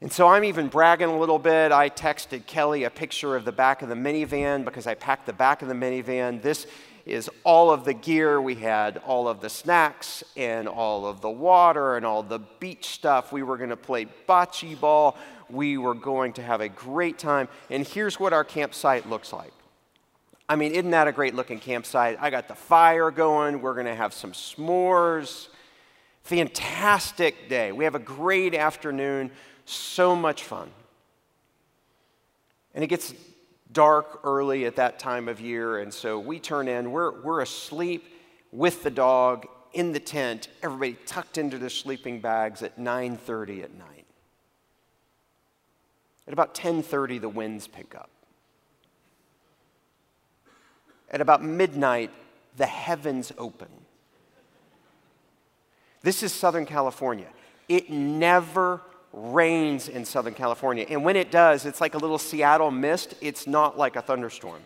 And 0.00 0.12
so 0.12 0.28
I'm 0.28 0.44
even 0.44 0.68
bragging 0.68 1.08
a 1.08 1.18
little 1.18 1.38
bit. 1.38 1.72
I 1.72 1.90
texted 1.90 2.46
Kelly 2.46 2.84
a 2.84 2.90
picture 2.90 3.34
of 3.34 3.44
the 3.44 3.52
back 3.52 3.82
of 3.82 3.88
the 3.88 3.94
minivan 3.94 4.64
because 4.64 4.86
I 4.86 4.94
packed 4.94 5.26
the 5.26 5.32
back 5.32 5.62
of 5.62 5.68
the 5.68 5.74
minivan. 5.74 6.40
This 6.42 6.66
is 7.06 7.30
all 7.44 7.70
of 7.70 7.84
the 7.84 7.94
gear. 7.94 8.40
We 8.40 8.56
had 8.56 8.98
all 9.06 9.28
of 9.28 9.40
the 9.40 9.48
snacks 9.48 10.22
and 10.36 10.68
all 10.68 11.06
of 11.06 11.20
the 11.20 11.30
water 11.30 11.96
and 11.96 12.04
all 12.04 12.22
the 12.22 12.40
beach 12.60 12.88
stuff. 12.88 13.32
We 13.32 13.42
were 13.42 13.56
going 13.56 13.70
to 13.70 13.76
play 13.76 14.06
bocce 14.28 14.78
ball. 14.78 15.16
We 15.50 15.78
were 15.78 15.94
going 15.94 16.32
to 16.34 16.42
have 16.42 16.60
a 16.60 16.68
great 16.68 17.18
time. 17.18 17.48
And 17.70 17.86
here's 17.86 18.18
what 18.18 18.32
our 18.32 18.44
campsite 18.44 19.08
looks 19.08 19.32
like. 19.32 19.52
I 20.48 20.56
mean, 20.56 20.72
isn't 20.72 20.90
that 20.90 21.08
a 21.08 21.12
great 21.12 21.34
looking 21.34 21.58
campsite? 21.58 22.18
I 22.20 22.30
got 22.30 22.48
the 22.48 22.54
fire 22.54 23.10
going. 23.10 23.60
We're 23.60 23.74
going 23.74 23.86
to 23.86 23.94
have 23.94 24.12
some 24.12 24.32
s'mores. 24.32 25.48
Fantastic 26.22 27.48
day. 27.48 27.72
We 27.72 27.84
have 27.84 27.94
a 27.94 28.00
great 28.00 28.54
afternoon 28.54 29.30
so 29.64 30.14
much 30.14 30.44
fun. 30.44 30.70
And 32.74 32.84
it 32.84 32.88
gets 32.88 33.14
dark 33.72 34.20
early 34.24 34.66
at 34.66 34.76
that 34.76 34.98
time 34.98 35.28
of 35.28 35.40
year, 35.40 35.78
and 35.78 35.92
so 35.92 36.18
we 36.18 36.38
turn 36.38 36.68
in. 36.68 36.92
We're, 36.92 37.20
we're 37.22 37.40
asleep 37.40 38.04
with 38.52 38.82
the 38.82 38.90
dog 38.90 39.46
in 39.76 39.92
the 39.92 40.00
tent, 40.00 40.48
everybody 40.62 40.96
tucked 41.04 41.36
into 41.36 41.58
their 41.58 41.68
sleeping 41.68 42.20
bags 42.20 42.62
at 42.62 42.78
9:30 42.78 43.62
at 43.62 43.74
night. 43.74 43.95
At 46.26 46.32
about 46.32 46.54
10:30 46.54 47.20
the 47.20 47.28
winds 47.28 47.66
pick 47.68 47.94
up. 47.94 48.10
At 51.10 51.20
about 51.20 51.42
midnight 51.42 52.10
the 52.56 52.66
heavens 52.66 53.32
open. 53.38 53.68
This 56.02 56.22
is 56.22 56.32
Southern 56.32 56.66
California. 56.66 57.28
It 57.68 57.90
never 57.90 58.80
rains 59.12 59.88
in 59.88 60.04
Southern 60.04 60.34
California. 60.34 60.86
And 60.88 61.04
when 61.04 61.16
it 61.16 61.30
does, 61.30 61.64
it's 61.64 61.80
like 61.80 61.94
a 61.94 61.98
little 61.98 62.18
Seattle 62.18 62.70
mist. 62.70 63.14
It's 63.20 63.46
not 63.46 63.78
like 63.78 63.96
a 63.96 64.02
thunderstorm. 64.02 64.62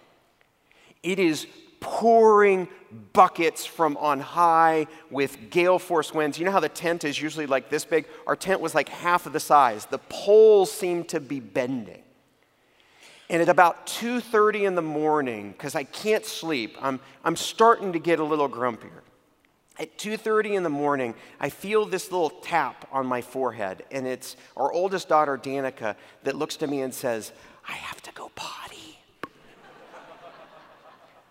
It 1.02 1.18
is 1.18 1.46
pouring 1.80 2.68
buckets 3.12 3.64
from 3.66 3.96
on 3.96 4.20
high 4.20 4.86
with 5.10 5.50
gale 5.50 5.78
force 5.78 6.14
winds. 6.14 6.38
You 6.38 6.44
know 6.44 6.52
how 6.52 6.60
the 6.60 6.68
tent 6.68 7.04
is 7.04 7.20
usually 7.20 7.46
like 7.46 7.70
this 7.70 7.84
big? 7.84 8.06
Our 8.26 8.36
tent 8.36 8.60
was 8.60 8.74
like 8.74 8.88
half 8.88 9.26
of 9.26 9.32
the 9.32 9.40
size. 9.40 9.86
The 9.86 9.98
poles 9.98 10.70
seemed 10.70 11.08
to 11.10 11.20
be 11.20 11.40
bending. 11.40 12.02
And 13.28 13.40
at 13.40 13.48
about 13.48 13.86
2:30 13.86 14.64
in 14.64 14.74
the 14.74 14.82
morning, 14.82 15.52
because 15.52 15.76
I 15.76 15.84
can't 15.84 16.26
sleep, 16.26 16.76
I'm, 16.80 16.98
I'm 17.24 17.36
starting 17.36 17.92
to 17.92 18.00
get 18.00 18.18
a 18.18 18.24
little 18.24 18.48
grumpier. 18.48 19.02
At 19.78 19.96
2:30 19.96 20.56
in 20.56 20.62
the 20.64 20.68
morning, 20.68 21.14
I 21.38 21.48
feel 21.48 21.86
this 21.86 22.10
little 22.10 22.30
tap 22.30 22.88
on 22.90 23.06
my 23.06 23.22
forehead, 23.22 23.84
and 23.92 24.06
it's 24.06 24.36
our 24.56 24.72
oldest 24.72 25.08
daughter 25.08 25.38
Danica 25.38 25.94
that 26.24 26.34
looks 26.34 26.56
to 26.56 26.66
me 26.66 26.82
and 26.82 26.92
says, 26.92 27.32
"I 27.68 27.72
have 27.72 28.02
to 28.02 28.12
go 28.12 28.30
potty." 28.34 28.79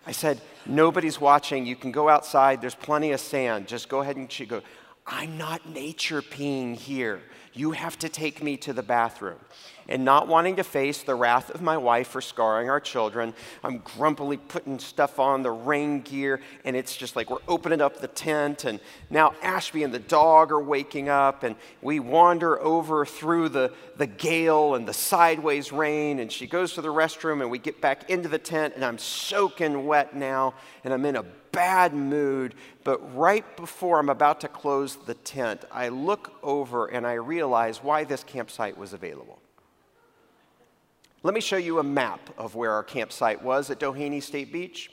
I 0.06 0.12
said, 0.12 0.40
"Nobody's 0.66 1.20
watching. 1.20 1.66
You 1.66 1.76
can 1.76 1.92
go 1.92 2.08
outside. 2.08 2.60
There's 2.60 2.74
plenty 2.74 3.12
of 3.12 3.20
sand. 3.20 3.68
Just 3.68 3.88
go 3.88 4.00
ahead 4.00 4.16
and 4.16 4.30
she 4.30 4.46
go." 4.46 4.62
I'm 5.06 5.36
not 5.38 5.68
nature 5.68 6.22
peeing 6.22 6.76
here. 6.76 7.22
You 7.52 7.72
have 7.72 7.98
to 7.98 8.08
take 8.08 8.42
me 8.42 8.56
to 8.58 8.72
the 8.72 8.82
bathroom 8.82 9.40
and 9.90 10.04
not 10.04 10.28
wanting 10.28 10.56
to 10.56 10.64
face 10.64 11.02
the 11.02 11.14
wrath 11.14 11.50
of 11.50 11.60
my 11.60 11.76
wife 11.76 12.08
for 12.08 12.20
scarring 12.20 12.70
our 12.70 12.80
children, 12.80 13.34
I'm 13.62 13.78
grumpily 13.78 14.36
putting 14.36 14.78
stuff 14.78 15.18
on 15.18 15.42
the 15.42 15.50
rain 15.50 16.00
gear, 16.00 16.40
and 16.64 16.76
it's 16.76 16.96
just 16.96 17.16
like 17.16 17.28
we're 17.28 17.38
opening 17.48 17.80
up 17.80 18.00
the 18.00 18.08
tent, 18.08 18.64
and 18.64 18.80
now 19.10 19.34
Ashby 19.42 19.82
and 19.82 19.92
the 19.92 19.98
dog 19.98 20.52
are 20.52 20.62
waking 20.62 21.08
up, 21.08 21.42
and 21.42 21.56
we 21.82 22.00
wander 22.00 22.60
over 22.60 23.04
through 23.04 23.50
the, 23.50 23.72
the 23.96 24.06
gale 24.06 24.76
and 24.76 24.86
the 24.86 24.94
sideways 24.94 25.72
rain, 25.72 26.20
and 26.20 26.30
she 26.30 26.46
goes 26.46 26.74
to 26.74 26.80
the 26.80 26.88
restroom, 26.88 27.42
and 27.42 27.50
we 27.50 27.58
get 27.58 27.80
back 27.80 28.08
into 28.08 28.28
the 28.28 28.38
tent, 28.38 28.74
and 28.76 28.84
I'm 28.84 28.98
soaking 28.98 29.86
wet 29.86 30.14
now, 30.14 30.54
and 30.84 30.94
I'm 30.94 31.04
in 31.04 31.16
a 31.16 31.24
bad 31.52 31.92
mood, 31.94 32.54
but 32.84 33.16
right 33.16 33.56
before 33.56 33.98
I'm 33.98 34.08
about 34.08 34.40
to 34.42 34.48
close 34.48 34.96
the 34.96 35.14
tent, 35.14 35.64
I 35.70 35.88
look 35.88 36.32
over 36.42 36.86
and 36.86 37.06
I 37.06 37.14
realize 37.14 37.82
why 37.82 38.04
this 38.04 38.24
campsite 38.24 38.78
was 38.78 38.92
available. 38.92 39.40
Let 41.22 41.34
me 41.34 41.42
show 41.42 41.58
you 41.58 41.78
a 41.80 41.82
map 41.82 42.30
of 42.38 42.54
where 42.54 42.72
our 42.72 42.82
campsite 42.82 43.42
was 43.42 43.68
at 43.68 43.78
Doheny 43.78 44.22
State 44.22 44.50
Beach. 44.50 44.90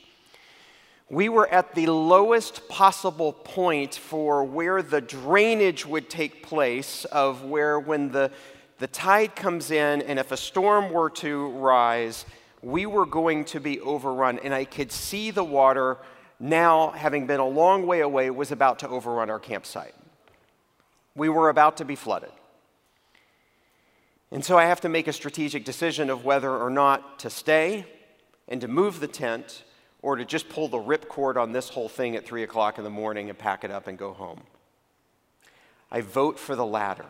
We 1.09 1.29
were 1.29 1.47
at 1.47 1.73
the 1.73 1.87
lowest 1.87 2.67
possible 2.67 3.31
point 3.31 3.95
for 3.95 4.43
where 4.43 4.81
the 4.81 4.99
drainage 4.99 5.85
would 5.85 6.09
take 6.09 6.43
place, 6.43 7.05
of 7.05 7.45
where 7.45 7.79
when 7.79 8.11
the, 8.11 8.29
the 8.79 8.87
tide 8.87 9.37
comes 9.37 9.71
in 9.71 10.01
and 10.01 10.19
if 10.19 10.33
a 10.33 10.37
storm 10.37 10.91
were 10.91 11.09
to 11.11 11.47
rise, 11.51 12.25
we 12.61 12.85
were 12.85 13.05
going 13.05 13.45
to 13.45 13.61
be 13.61 13.79
overrun. 13.79 14.37
And 14.39 14.53
I 14.53 14.65
could 14.65 14.91
see 14.91 15.31
the 15.31 15.45
water 15.45 15.97
now, 16.41 16.89
having 16.91 17.25
been 17.25 17.39
a 17.39 17.47
long 17.47 17.87
way 17.87 18.01
away, 18.01 18.31
was 18.31 18.51
about 18.51 18.79
to 18.79 18.89
overrun 18.89 19.29
our 19.29 19.39
campsite. 19.39 19.95
We 21.15 21.29
were 21.29 21.47
about 21.47 21.77
to 21.77 21.85
be 21.85 21.95
flooded. 21.95 22.31
And 24.31 24.43
so 24.43 24.57
I 24.57 24.65
have 24.65 24.81
to 24.81 24.89
make 24.89 25.07
a 25.07 25.13
strategic 25.13 25.63
decision 25.63 26.09
of 26.09 26.25
whether 26.25 26.51
or 26.51 26.69
not 26.69 27.19
to 27.19 27.29
stay 27.29 27.85
and 28.47 28.59
to 28.61 28.67
move 28.67 28.99
the 28.99 29.07
tent 29.07 29.63
or 30.01 30.17
to 30.17 30.25
just 30.25 30.49
pull 30.49 30.67
the 30.67 30.77
ripcord 30.77 31.37
on 31.37 31.53
this 31.53 31.69
whole 31.69 31.89
thing 31.89 32.15
at 32.15 32.25
3 32.25 32.43
o'clock 32.43 32.77
in 32.77 32.83
the 32.83 32.89
morning 32.89 33.29
and 33.29 33.37
pack 33.37 33.63
it 33.63 33.71
up 33.71 33.87
and 33.87 33.97
go 33.97 34.13
home. 34.13 34.41
I 35.89 36.01
vote 36.01 36.37
for 36.37 36.55
the 36.55 36.65
latter. 36.65 37.05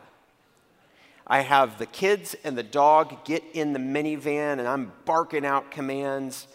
I 1.25 1.41
have 1.41 1.77
the 1.77 1.87
kids 1.87 2.35
and 2.43 2.57
the 2.57 2.63
dog 2.63 3.25
get 3.25 3.43
in 3.53 3.73
the 3.73 3.79
minivan, 3.79 4.59
and 4.59 4.67
I'm 4.67 4.93
barking 5.03 5.45
out 5.45 5.71
commands, 5.71 6.47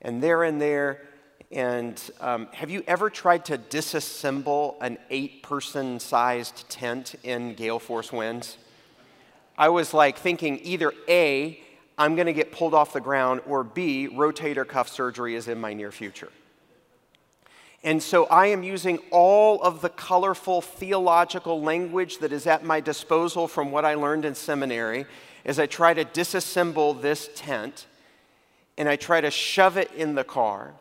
and 0.00 0.22
they're 0.22 0.44
in 0.44 0.58
there. 0.58 1.02
And 1.50 2.00
um, 2.20 2.48
have 2.52 2.70
you 2.70 2.84
ever 2.86 3.08
tried 3.08 3.46
to 3.46 3.58
disassemble 3.58 4.76
an 4.80 4.98
eight 5.10 5.42
person 5.42 5.98
sized 5.98 6.68
tent 6.68 7.14
in 7.24 7.54
gale 7.54 7.78
force 7.78 8.12
winds? 8.12 8.58
I 9.58 9.68
was 9.70 9.94
like 9.94 10.18
thinking 10.18 10.60
either 10.62 10.92
A, 11.08 11.60
I'm 11.98 12.14
going 12.14 12.26
to 12.26 12.32
get 12.32 12.52
pulled 12.52 12.74
off 12.74 12.92
the 12.92 13.00
ground, 13.00 13.40
or 13.46 13.64
B, 13.64 14.08
rotator 14.08 14.66
cuff 14.66 14.88
surgery 14.88 15.34
is 15.34 15.48
in 15.48 15.58
my 15.58 15.72
near 15.72 15.90
future. 15.90 16.30
And 17.82 18.02
so 18.02 18.26
I 18.26 18.46
am 18.46 18.62
using 18.62 18.98
all 19.10 19.62
of 19.62 19.80
the 19.80 19.88
colorful 19.88 20.60
theological 20.60 21.62
language 21.62 22.18
that 22.18 22.32
is 22.32 22.46
at 22.46 22.64
my 22.64 22.80
disposal 22.80 23.46
from 23.46 23.70
what 23.70 23.84
I 23.84 23.94
learned 23.94 24.24
in 24.24 24.34
seminary 24.34 25.06
as 25.44 25.58
I 25.58 25.66
try 25.66 25.94
to 25.94 26.04
disassemble 26.04 27.00
this 27.00 27.30
tent 27.34 27.86
and 28.76 28.88
I 28.88 28.96
try 28.96 29.20
to 29.20 29.30
shove 29.30 29.76
it 29.76 29.90
in 29.92 30.16
the 30.16 30.24
car. 30.24 30.74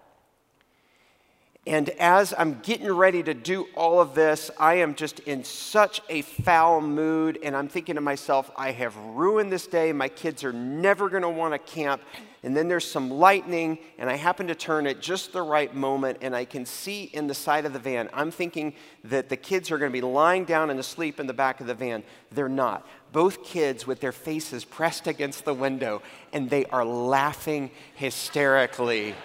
And 1.68 1.90
as 1.90 2.32
I'm 2.38 2.60
getting 2.62 2.92
ready 2.92 3.24
to 3.24 3.34
do 3.34 3.68
all 3.76 4.00
of 4.00 4.14
this, 4.14 4.52
I 4.60 4.76
am 4.76 4.94
just 4.94 5.20
in 5.22 5.44
such 5.44 6.00
a 6.10 6.22
foul 6.22 6.80
mood. 6.80 7.40
And 7.42 7.56
I'm 7.56 7.68
thinking 7.68 7.96
to 7.96 8.02
myself, 8.02 8.52
I 8.56 8.72
have 8.72 8.96
ruined 8.96 9.52
this 9.52 9.66
day. 9.66 9.92
My 9.92 10.08
kids 10.08 10.44
are 10.44 10.54
never 10.54 11.10
going 11.10 11.24
to 11.24 11.30
want 11.30 11.54
to 11.54 11.60
camp. 11.60 12.04
And 12.44 12.56
then 12.56 12.68
there's 12.68 12.86
some 12.86 13.10
lightning, 13.10 13.80
and 13.98 14.08
I 14.08 14.18
happen 14.18 14.46
to 14.48 14.54
turn 14.54 14.86
at 14.86 15.02
just 15.02 15.34
the 15.34 15.42
right 15.42 15.74
moment, 15.74 16.20
and 16.22 16.36
I 16.36 16.46
can 16.46 16.64
see 16.64 17.06
in 17.06 17.26
the 17.26 17.34
side 17.34 17.66
of 17.66 17.74
the 17.74 17.80
van. 17.80 18.08
I'm 18.14 18.30
thinking 18.30 18.76
that 19.06 19.30
the 19.30 19.38
kids 19.38 19.72
are 19.72 19.80
going 19.80 19.92
to 19.92 19.94
be 19.94 20.06
lying 20.06 20.46
down 20.46 20.70
and 20.70 20.80
asleep 20.80 21.20
in 21.20 21.26
the 21.26 21.34
back 21.34 21.60
of 21.60 21.66
the 21.66 21.74
van. 21.74 22.04
They're 22.30 22.48
not. 22.48 22.88
Both 23.12 23.44
kids 23.44 23.88
with 23.88 24.00
their 24.00 24.12
faces 24.12 24.64
pressed 24.64 25.08
against 25.08 25.44
the 25.44 25.56
window, 25.56 26.04
and 26.34 26.48
they 26.48 26.66
are 26.66 26.86
laughing 26.86 27.72
hysterically 27.96 29.16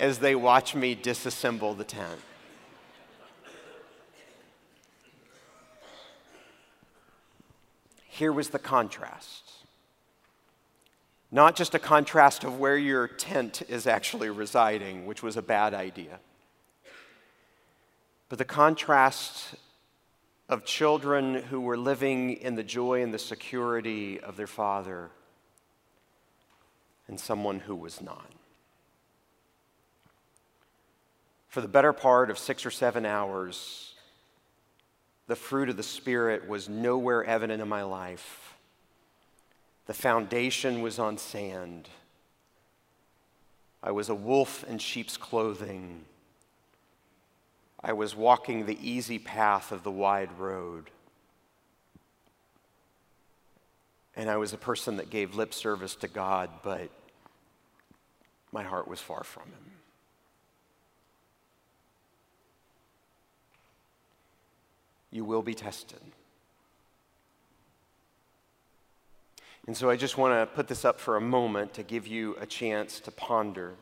as 0.00 0.18
they 0.18 0.34
watch 0.34 0.74
me 0.74 0.96
disassemble 0.96 1.76
the 1.76 1.84
tent. 1.84 2.20
Here 8.08 8.32
was 8.32 8.48
the 8.48 8.58
contrast. 8.58 9.52
Not 11.30 11.54
just 11.54 11.74
a 11.74 11.78
contrast 11.78 12.44
of 12.44 12.58
where 12.58 12.76
your 12.76 13.06
tent 13.06 13.62
is 13.68 13.86
actually 13.86 14.30
residing, 14.30 15.06
which 15.06 15.22
was 15.22 15.36
a 15.36 15.42
bad 15.42 15.74
idea, 15.74 16.18
but 18.28 18.38
the 18.38 18.44
contrast 18.44 19.54
of 20.48 20.64
children 20.64 21.34
who 21.34 21.60
were 21.60 21.76
living 21.76 22.32
in 22.32 22.56
the 22.56 22.64
joy 22.64 23.02
and 23.02 23.14
the 23.14 23.18
security 23.18 24.18
of 24.18 24.36
their 24.36 24.48
father 24.48 25.10
and 27.06 27.20
someone 27.20 27.60
who 27.60 27.76
was 27.76 28.00
not. 28.00 28.39
For 31.50 31.60
the 31.60 31.68
better 31.68 31.92
part 31.92 32.30
of 32.30 32.38
six 32.38 32.64
or 32.64 32.70
seven 32.70 33.04
hours, 33.04 33.94
the 35.26 35.34
fruit 35.34 35.68
of 35.68 35.76
the 35.76 35.82
Spirit 35.82 36.48
was 36.48 36.68
nowhere 36.68 37.24
evident 37.24 37.60
in 37.60 37.68
my 37.68 37.82
life. 37.82 38.54
The 39.86 39.92
foundation 39.94 40.80
was 40.80 41.00
on 41.00 41.18
sand. 41.18 41.88
I 43.82 43.90
was 43.90 44.08
a 44.08 44.14
wolf 44.14 44.62
in 44.68 44.78
sheep's 44.78 45.16
clothing. 45.16 46.04
I 47.82 47.94
was 47.94 48.14
walking 48.14 48.66
the 48.66 48.78
easy 48.80 49.18
path 49.18 49.72
of 49.72 49.82
the 49.82 49.90
wide 49.90 50.38
road. 50.38 50.90
And 54.14 54.30
I 54.30 54.36
was 54.36 54.52
a 54.52 54.58
person 54.58 54.98
that 54.98 55.10
gave 55.10 55.34
lip 55.34 55.52
service 55.52 55.96
to 55.96 56.06
God, 56.06 56.48
but 56.62 56.90
my 58.52 58.62
heart 58.62 58.86
was 58.86 59.00
far 59.00 59.24
from 59.24 59.46
Him. 59.46 59.79
You 65.10 65.24
will 65.24 65.42
be 65.42 65.54
tested. 65.54 66.00
And 69.66 69.76
so 69.76 69.90
I 69.90 69.96
just 69.96 70.16
want 70.16 70.32
to 70.32 70.54
put 70.54 70.68
this 70.68 70.84
up 70.84 70.98
for 70.98 71.16
a 71.16 71.20
moment 71.20 71.74
to 71.74 71.82
give 71.82 72.06
you 72.06 72.36
a 72.40 72.46
chance 72.46 72.98
to 73.00 73.10
ponder. 73.10 73.74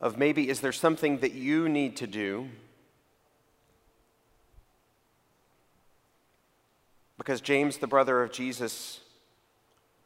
Of 0.00 0.16
maybe, 0.16 0.48
is 0.48 0.60
there 0.60 0.72
something 0.72 1.18
that 1.18 1.32
you 1.32 1.68
need 1.68 1.96
to 1.96 2.06
do? 2.06 2.48
Because 7.16 7.40
James, 7.40 7.78
the 7.78 7.88
brother 7.88 8.22
of 8.22 8.30
Jesus, 8.30 9.00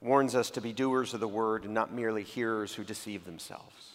warns 0.01 0.35
us 0.35 0.51
to 0.51 0.61
be 0.61 0.73
doers 0.73 1.15
of 1.15 1.21
the 1.21 1.29
word 1.29 1.65
and 1.65 1.75
not 1.75 1.93
merely 1.93 2.23
hearers 2.23 2.75
who 2.75 2.85
deceive 2.85 3.25
themselves. 3.25 3.92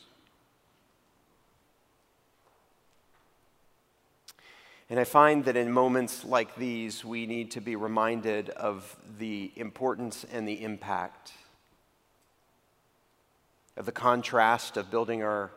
And 4.90 5.00
I 5.00 5.04
find 5.04 5.44
that 5.46 5.58
in 5.58 5.70
moments 5.72 6.24
like 6.24 6.56
these, 6.56 7.04
we 7.04 7.26
need 7.26 7.52
to 7.52 7.62
be 7.62 7.76
reminded 7.76 8.50
of 8.52 8.96
the 9.20 9.52
importance 9.58 10.26
and 10.32 10.48
the 10.48 10.64
impact 10.64 11.34
of 13.76 13.86
the 13.86 13.92
contrast 13.92 14.78
of 14.78 14.90
building 14.90 15.24
our 15.24 15.52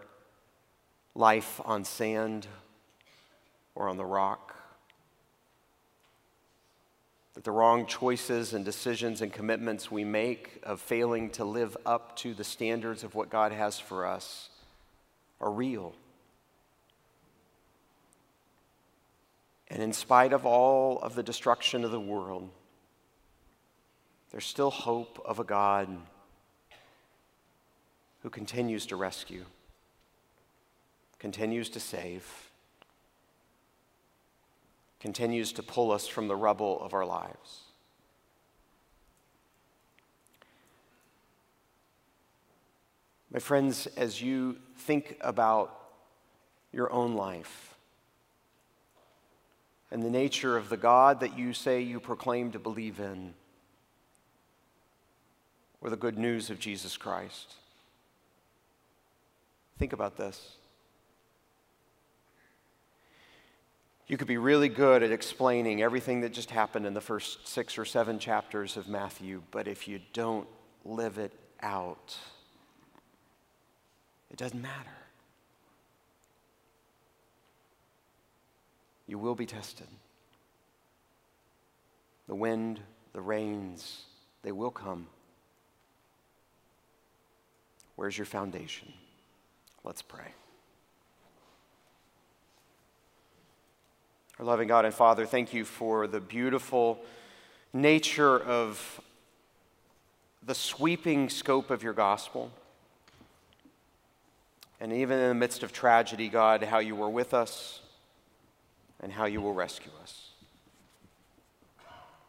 life 1.14 1.60
on 1.64 1.84
sand 1.84 2.48
or 3.76 3.88
on 3.88 3.96
the 3.96 4.04
rock. 4.04 4.56
That 7.34 7.44
the 7.44 7.52
wrong 7.52 7.86
choices 7.86 8.52
and 8.52 8.64
decisions 8.64 9.22
and 9.22 9.32
commitments 9.32 9.92
we 9.92 10.02
make 10.02 10.58
of 10.64 10.80
failing 10.80 11.30
to 11.30 11.44
live 11.44 11.76
up 11.86 12.16
to 12.16 12.34
the 12.34 12.42
standards 12.42 13.04
of 13.04 13.14
what 13.14 13.30
God 13.30 13.52
has 13.52 13.78
for 13.78 14.04
us 14.04 14.50
are 15.40 15.52
real. 15.52 15.94
And 19.70 19.82
in 19.82 19.92
spite 19.92 20.32
of 20.32 20.44
all 20.44 20.98
of 20.98 21.14
the 21.14 21.22
destruction 21.22 21.84
of 21.84 21.92
the 21.92 22.00
world, 22.00 22.50
there's 24.32 24.44
still 24.44 24.70
hope 24.70 25.22
of 25.24 25.38
a 25.38 25.44
God 25.44 25.88
who 28.22 28.30
continues 28.30 28.84
to 28.86 28.96
rescue, 28.96 29.44
continues 31.18 31.70
to 31.70 31.80
save, 31.80 32.50
continues 34.98 35.52
to 35.52 35.62
pull 35.62 35.92
us 35.92 36.06
from 36.06 36.28
the 36.28 36.36
rubble 36.36 36.80
of 36.82 36.92
our 36.92 37.06
lives. 37.06 37.60
My 43.32 43.38
friends, 43.38 43.86
as 43.96 44.20
you 44.20 44.56
think 44.76 45.16
about 45.20 45.78
your 46.72 46.92
own 46.92 47.14
life, 47.14 47.76
and 49.90 50.02
the 50.02 50.10
nature 50.10 50.56
of 50.56 50.68
the 50.68 50.76
God 50.76 51.20
that 51.20 51.38
you 51.38 51.52
say 51.52 51.80
you 51.80 52.00
proclaim 52.00 52.52
to 52.52 52.58
believe 52.58 53.00
in, 53.00 53.34
or 55.80 55.90
the 55.90 55.96
good 55.96 56.18
news 56.18 56.50
of 56.50 56.58
Jesus 56.58 56.96
Christ. 56.96 57.54
Think 59.78 59.92
about 59.92 60.16
this. 60.16 60.56
You 64.06 64.16
could 64.16 64.28
be 64.28 64.38
really 64.38 64.68
good 64.68 65.02
at 65.02 65.12
explaining 65.12 65.82
everything 65.82 66.20
that 66.22 66.32
just 66.32 66.50
happened 66.50 66.84
in 66.84 66.94
the 66.94 67.00
first 67.00 67.46
six 67.46 67.78
or 67.78 67.84
seven 67.84 68.18
chapters 68.18 68.76
of 68.76 68.88
Matthew, 68.88 69.42
but 69.52 69.68
if 69.68 69.86
you 69.86 70.00
don't 70.12 70.48
live 70.84 71.16
it 71.18 71.32
out, 71.62 72.16
it 74.30 74.36
doesn't 74.36 74.60
matter. 74.60 74.99
You 79.10 79.18
will 79.18 79.34
be 79.34 79.44
tested. 79.44 79.88
The 82.28 82.34
wind, 82.36 82.78
the 83.12 83.20
rains, 83.20 84.04
they 84.42 84.52
will 84.52 84.70
come. 84.70 85.08
Where's 87.96 88.16
your 88.16 88.24
foundation? 88.24 88.92
Let's 89.82 90.00
pray. 90.00 90.32
Our 94.38 94.44
loving 94.44 94.68
God 94.68 94.84
and 94.84 94.94
Father, 94.94 95.26
thank 95.26 95.52
you 95.52 95.64
for 95.64 96.06
the 96.06 96.20
beautiful 96.20 97.00
nature 97.72 98.38
of 98.38 99.00
the 100.46 100.54
sweeping 100.54 101.28
scope 101.28 101.70
of 101.70 101.82
your 101.82 101.94
gospel. 101.94 102.52
And 104.78 104.92
even 104.92 105.18
in 105.18 105.28
the 105.28 105.34
midst 105.34 105.64
of 105.64 105.72
tragedy, 105.72 106.28
God, 106.28 106.62
how 106.62 106.78
you 106.78 106.94
were 106.94 107.10
with 107.10 107.34
us, 107.34 107.80
and 109.02 109.12
how 109.12 109.24
you 109.24 109.40
will 109.40 109.54
rescue 109.54 109.92
us. 110.02 110.28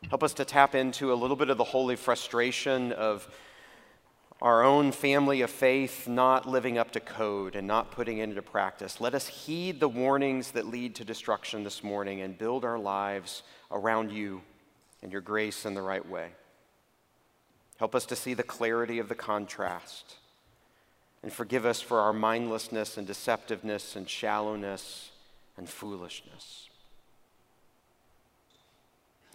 Help 0.10 0.24
us 0.24 0.34
to 0.34 0.46
tap 0.46 0.74
into 0.76 1.14
a 1.14 1.16
little 1.16 1.36
bit 1.36 1.50
of 1.50 1.58
the 1.58 1.64
holy 1.64 1.96
frustration 1.96 2.92
of 2.92 3.30
our 4.42 4.64
own 4.64 4.92
family 4.92 5.42
of 5.42 5.52
faith 5.52 6.08
not 6.08 6.50
living 6.50 6.78
up 6.78 6.92
to 6.92 7.00
code 7.00 7.56
and 7.56 7.68
not 7.68 7.92
putting 7.92 8.18
it 8.18 8.24
into 8.24 8.42
practice. 8.42 9.00
Let 9.00 9.14
us 9.14 9.28
heed 9.28 9.80
the 9.80 9.88
warnings 9.88 10.52
that 10.52 10.66
lead 10.66 10.96
to 10.96 11.06
destruction 11.06 11.64
this 11.64 11.84
morning 11.84 12.22
and 12.22 12.36
build 12.36 12.66
our 12.66 12.80
lives 12.80 13.44
around 13.70 14.12
you 14.12 14.42
and 15.04 15.12
your 15.12 15.22
grace 15.22 15.66
in 15.66 15.76
the 15.76 15.82
right 15.82 16.08
way. 16.08 16.30
Help 17.78 17.94
us 17.94 18.06
to 18.08 18.16
see 18.16 18.34
the 18.34 18.44
clarity 18.44 18.98
of 18.98 19.10
the 19.10 19.16
contrast 19.16 20.16
and 21.22 21.32
forgive 21.32 21.66
us 21.66 21.80
for 21.80 22.00
our 22.00 22.14
mindlessness 22.14 22.98
and 22.98 23.08
deceptiveness 23.08 23.96
and 23.96 24.10
shallowness 24.10 25.11
and 25.58 25.70
foolishness. 25.70 26.70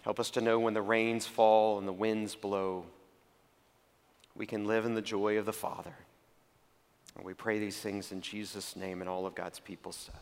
Help 0.01 0.19
us 0.19 0.29
to 0.31 0.41
know 0.41 0.59
when 0.59 0.73
the 0.73 0.81
rains 0.81 1.25
fall 1.25 1.77
and 1.77 1.87
the 1.87 1.93
winds 1.93 2.35
blow 2.35 2.85
we 4.37 4.45
can 4.45 4.65
live 4.65 4.85
in 4.85 4.93
the 4.93 5.01
joy 5.01 5.37
of 5.37 5.45
the 5.45 5.53
Father. 5.53 5.93
And 7.15 7.25
we 7.25 7.33
pray 7.33 7.59
these 7.59 7.79
things 7.79 8.11
in 8.11 8.21
Jesus' 8.21 8.75
name, 8.75 9.01
and 9.01 9.09
all 9.09 9.25
of 9.25 9.33
God's 9.33 9.59
people 9.59 9.91
said. 9.91 10.13